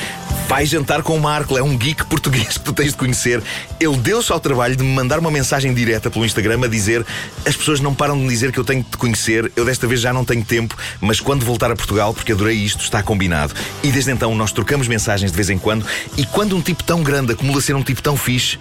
vai 0.48 0.66
jantar 0.66 1.02
com 1.02 1.16
o 1.16 1.20
Marco, 1.20 1.56
é 1.56 1.62
um 1.62 1.76
geek 1.76 2.04
português 2.06 2.58
que 2.58 2.64
tu 2.64 2.72
tens 2.74 2.90
de 2.90 2.96
conhecer, 2.96 3.42
ele 3.80 3.96
deu-se 3.96 4.30
ao 4.30 4.38
trabalho 4.38 4.76
de 4.76 4.82
me 4.82 4.90
mandar 4.90 5.18
uma 5.18 5.30
mensagem 5.30 5.72
direta 5.72 6.10
pelo 6.10 6.26
Instagram 6.26 6.64
a 6.64 6.68
dizer 6.68 7.06
as 7.46 7.56
pessoas 7.56 7.80
não 7.80 7.94
param 7.94 8.16
de 8.16 8.22
me 8.22 8.28
dizer 8.28 8.52
que 8.52 8.58
eu 8.58 8.64
tenho 8.64 8.82
de 8.82 8.90
te 8.90 8.96
conhecer, 8.98 9.50
eu 9.56 9.64
desta 9.64 9.86
vez 9.86 10.00
já 10.00 10.12
não 10.12 10.24
tenho 10.24 10.44
tempo, 10.44 10.76
mas 11.00 11.20
quando 11.20 11.44
voltar 11.44 11.70
a 11.70 11.76
Portugal, 11.76 12.12
porque 12.12 12.32
adorei 12.32 12.56
isto, 12.56 12.82
está 12.84 13.02
combinado. 13.02 13.54
E 13.82 13.90
desde 13.90 14.10
então 14.10 14.34
nós 14.34 14.52
trocamos 14.52 14.88
mensagens 14.92 15.30
de 15.30 15.36
vez 15.36 15.48
em 15.48 15.58
quando, 15.58 15.86
e 16.16 16.26
quando 16.26 16.54
um 16.54 16.60
tipo 16.60 16.84
tão 16.84 17.02
grande 17.02 17.32
acumula 17.32 17.60
ser 17.60 17.74
um 17.74 17.82
tipo 17.82 18.02
tão 18.02 18.16
fixe, 18.16 18.58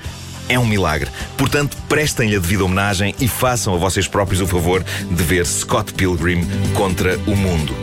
é 0.48 0.58
um 0.58 0.66
milagre. 0.66 1.10
Portanto, 1.38 1.78
prestem-lhe 1.88 2.36
a 2.36 2.40
devida 2.40 2.64
homenagem 2.64 3.14
e 3.20 3.28
façam 3.28 3.74
a 3.74 3.78
vocês 3.78 4.08
próprios 4.08 4.42
o 4.42 4.48
favor 4.48 4.84
de 4.84 5.24
ver 5.24 5.46
Scott 5.46 5.94
Pilgrim 5.94 6.46
contra 6.74 7.18
o 7.28 7.36
mundo. 7.36 7.76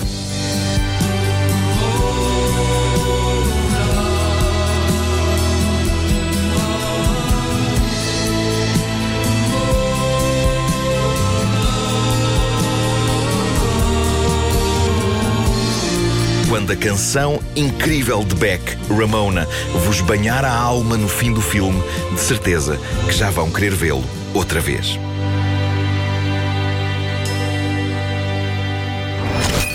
Quando 16.59 16.73
a 16.73 16.77
canção 16.77 17.41
incrível 17.55 18.25
de 18.25 18.35
Beck, 18.35 18.77
Ramona, 18.91 19.47
vos 19.87 20.01
banhar 20.01 20.45
a 20.45 20.53
alma 20.53 20.97
no 20.97 21.07
fim 21.07 21.33
do 21.33 21.41
filme, 21.41 21.81
de 22.13 22.19
certeza 22.19 22.77
que 23.07 23.13
já 23.13 23.31
vão 23.31 23.49
querer 23.49 23.73
vê-lo 23.73 24.03
outra 24.35 24.61
vez. 24.61 24.99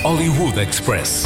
Hollywood 0.03 0.59
Express. 0.59 1.23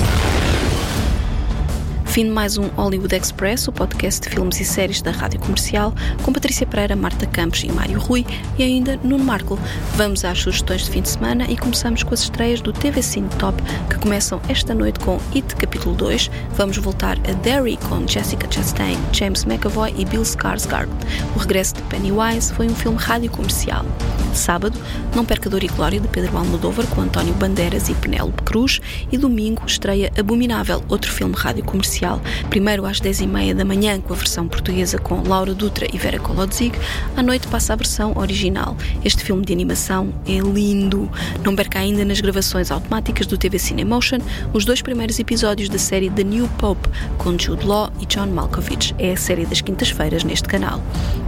Fim 2.18 2.26
de 2.26 2.32
mais 2.32 2.58
um 2.58 2.66
Hollywood 2.70 3.16
Express, 3.16 3.68
o 3.68 3.72
podcast 3.72 4.22
de 4.22 4.34
filmes 4.34 4.60
e 4.60 4.66
séries 4.66 5.04
da 5.04 5.12
Rádio 5.12 5.40
Comercial, 5.40 5.94
com 6.24 6.34
Patrícia 6.34 6.66
Pereira, 6.66 6.96
Marta 6.96 7.28
Campos 7.28 7.64
e 7.64 7.72
Mário 7.72 8.00
Rui, 8.00 8.26
e 8.58 8.64
ainda 8.64 9.00
Nuno 9.04 9.24
Marco. 9.24 9.60
Vamos 9.96 10.26
às 10.26 10.40
sugestões 10.40 10.86
de 10.86 10.90
fim 10.90 11.04
de 11.04 11.10
semana 11.10 11.46
e 11.48 11.56
começamos 11.56 12.02
com 12.02 12.16
as 12.16 12.22
estreias 12.22 12.60
do 12.60 12.74
TV 12.74 13.04
Cine 13.04 13.30
Top, 13.38 13.62
que 13.88 14.00
começam 14.00 14.42
esta 14.50 14.74
noite 14.74 15.00
com 15.00 15.20
It 15.36 15.56
Capítulo 15.58 15.94
2. 15.94 16.32
Vamos 16.56 16.78
voltar 16.78 17.20
a 17.20 17.34
Derry 17.34 17.78
com 17.88 18.08
Jessica 18.08 18.52
Chastain, 18.52 18.98
James 19.14 19.46
McAvoy 19.46 19.94
e 19.96 20.04
Bill 20.04 20.24
Skarsgård. 20.24 20.90
O 21.36 21.38
regresso 21.38 21.76
de 21.76 21.84
Pennywise 21.84 22.52
foi 22.52 22.66
um 22.66 22.74
filme 22.74 22.98
rádio 22.98 23.30
comercial. 23.30 23.86
Sábado, 24.34 24.80
Não 25.16 25.24
Perca 25.24 25.50
Dor 25.50 25.64
e 25.64 25.68
Glória 25.68 26.00
de 26.00 26.08
Pedro 26.08 26.36
Almodóvar 26.36 26.88
com 26.88 27.02
António 27.02 27.34
Bandeiras 27.36 27.90
e 27.90 27.94
Penélope 27.94 28.42
Cruz 28.42 28.82
e 29.12 29.20
domingo 29.20 29.64
estreia 29.68 30.12
Abominável, 30.18 30.84
outro 30.90 31.12
filme 31.12 31.36
rádio 31.36 31.64
comercial. 31.64 32.07
Primeiro 32.50 32.86
às 32.86 33.02
10h30 33.02 33.54
da 33.54 33.66
manhã 33.66 34.00
com 34.00 34.14
a 34.14 34.16
versão 34.16 34.48
portuguesa 34.48 34.98
com 34.98 35.22
Laura 35.28 35.54
Dutra 35.54 35.88
e 35.92 35.98
Vera 35.98 36.20
Kolodzig, 36.20 36.78
à 37.16 37.22
noite 37.22 37.48
passa 37.48 37.74
a 37.74 37.76
versão 37.76 38.14
original. 38.16 38.76
Este 39.04 39.24
filme 39.24 39.46
de 39.46 39.54
animação 39.54 40.14
é 40.26 40.40
lindo. 40.40 41.10
Não 41.44 41.56
perca 41.56 41.80
ainda 41.80 42.06
nas 42.06 42.22
gravações 42.22 42.72
automáticas 42.72 43.28
do 43.28 43.38
TV 43.38 43.60
Cinemotion 43.60 44.20
os 44.54 44.66
dois 44.66 44.82
primeiros 44.82 45.20
episódios 45.20 45.70
da 45.70 45.78
série 45.78 46.10
The 46.10 46.24
New 46.24 46.48
Pope 46.58 46.88
com 47.18 47.38
Jude 47.38 47.66
Law 47.66 47.92
e 48.00 48.06
John 48.06 48.28
Malkovich. 48.28 48.96
É 48.98 49.12
a 49.12 49.18
série 49.18 49.46
das 49.46 49.62
quintas-feiras 49.62 50.24
neste 50.24 50.48
canal. 50.48 50.82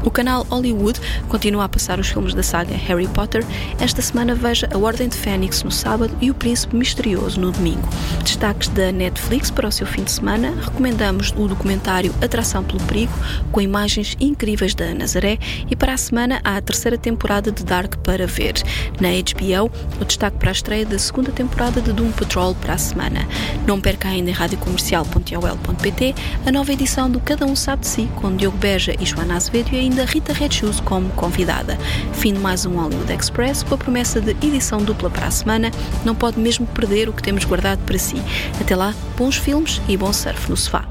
O 0.03 0.11
canal 0.11 0.45
Hollywood 0.49 0.99
continua 1.27 1.65
a 1.65 1.69
passar 1.69 1.99
os 1.99 2.07
filmes 2.07 2.33
da 2.33 2.43
saga 2.43 2.75
Harry 2.75 3.07
Potter. 3.07 3.45
Esta 3.79 4.01
semana 4.01 4.33
veja 4.35 4.69
A 4.73 4.77
Ordem 4.77 5.09
de 5.09 5.17
Fênix 5.17 5.63
no 5.63 5.71
sábado 5.71 6.15
e 6.21 6.31
O 6.31 6.33
Príncipe 6.33 6.75
Misterioso 6.75 7.39
no 7.39 7.51
domingo. 7.51 7.87
Destaques 8.23 8.69
da 8.69 8.91
Netflix 8.91 9.51
para 9.51 9.67
o 9.67 9.71
seu 9.71 9.85
fim 9.85 10.03
de 10.03 10.11
semana. 10.11 10.53
Recomendamos 10.69 11.33
o 11.35 11.47
documentário 11.47 12.13
Atração 12.21 12.63
pelo 12.63 12.79
Perigo, 12.81 13.11
com 13.51 13.59
imagens 13.59 14.15
incríveis 14.19 14.75
da 14.75 14.93
Nazaré. 14.93 15.37
E 15.69 15.75
para 15.75 15.93
a 15.93 15.97
semana 15.97 16.39
há 16.43 16.57
a 16.57 16.61
terceira 16.61 16.97
temporada 16.97 17.51
de 17.51 17.63
Dark 17.63 17.97
para 17.97 18.27
ver. 18.27 18.53
Na 19.01 19.09
HBO, 19.09 19.71
o 19.99 20.05
destaque 20.05 20.37
para 20.37 20.49
a 20.49 20.51
estreia 20.51 20.85
da 20.85 20.99
segunda 20.99 21.31
temporada 21.31 21.81
de 21.81 21.91
Doom 21.91 22.11
Patrol 22.11 22.55
para 22.55 22.75
a 22.75 22.77
semana. 22.77 23.27
Não 23.67 23.81
perca 23.81 24.07
ainda 24.07 24.29
em 24.29 24.33
radiocomercial.ol.pt 24.33 26.15
a 26.45 26.51
nova 26.51 26.71
edição 26.71 27.09
do 27.09 27.19
Cada 27.19 27.45
Um 27.45 27.55
Sabe 27.55 27.81
de 27.81 27.87
Si, 27.87 28.09
com 28.15 28.35
Diogo 28.35 28.57
Beja 28.57 28.95
e 28.99 29.05
Joana 29.05 29.35
Azevedo 29.35 29.73
e 29.73 29.79
ainda 29.79 30.05
Rita 30.05 30.33
Red 30.33 30.51
Shoes 30.51 30.79
como 30.79 31.09
convidada. 31.09 31.77
Fim 32.13 32.33
de 32.33 32.39
mais 32.39 32.65
um 32.65 32.79
Hollywood 32.79 33.11
Express 33.11 33.63
com 33.63 33.75
a 33.75 33.77
promessa 33.77 34.21
de 34.21 34.31
edição 34.31 34.79
dupla 34.79 35.09
para 35.09 35.27
a 35.27 35.31
semana. 35.31 35.71
Não 36.05 36.15
pode 36.15 36.39
mesmo 36.39 36.65
perder 36.67 37.09
o 37.09 37.13
que 37.13 37.23
temos 37.23 37.43
guardado 37.43 37.79
para 37.85 37.97
si. 37.97 38.21
Até 38.61 38.75
lá, 38.75 38.93
bons 39.17 39.35
filmes 39.35 39.81
e 39.87 39.97
bom 39.97 40.13
surf 40.13 40.48
no 40.49 40.57
sofá. 40.57 40.83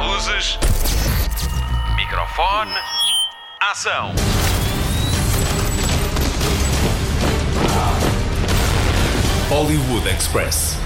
Luzes. 0.00 0.58
Microfone. 1.96 2.72
Ação. 3.60 4.12
Hollywood 9.48 10.08
Express. 10.08 10.81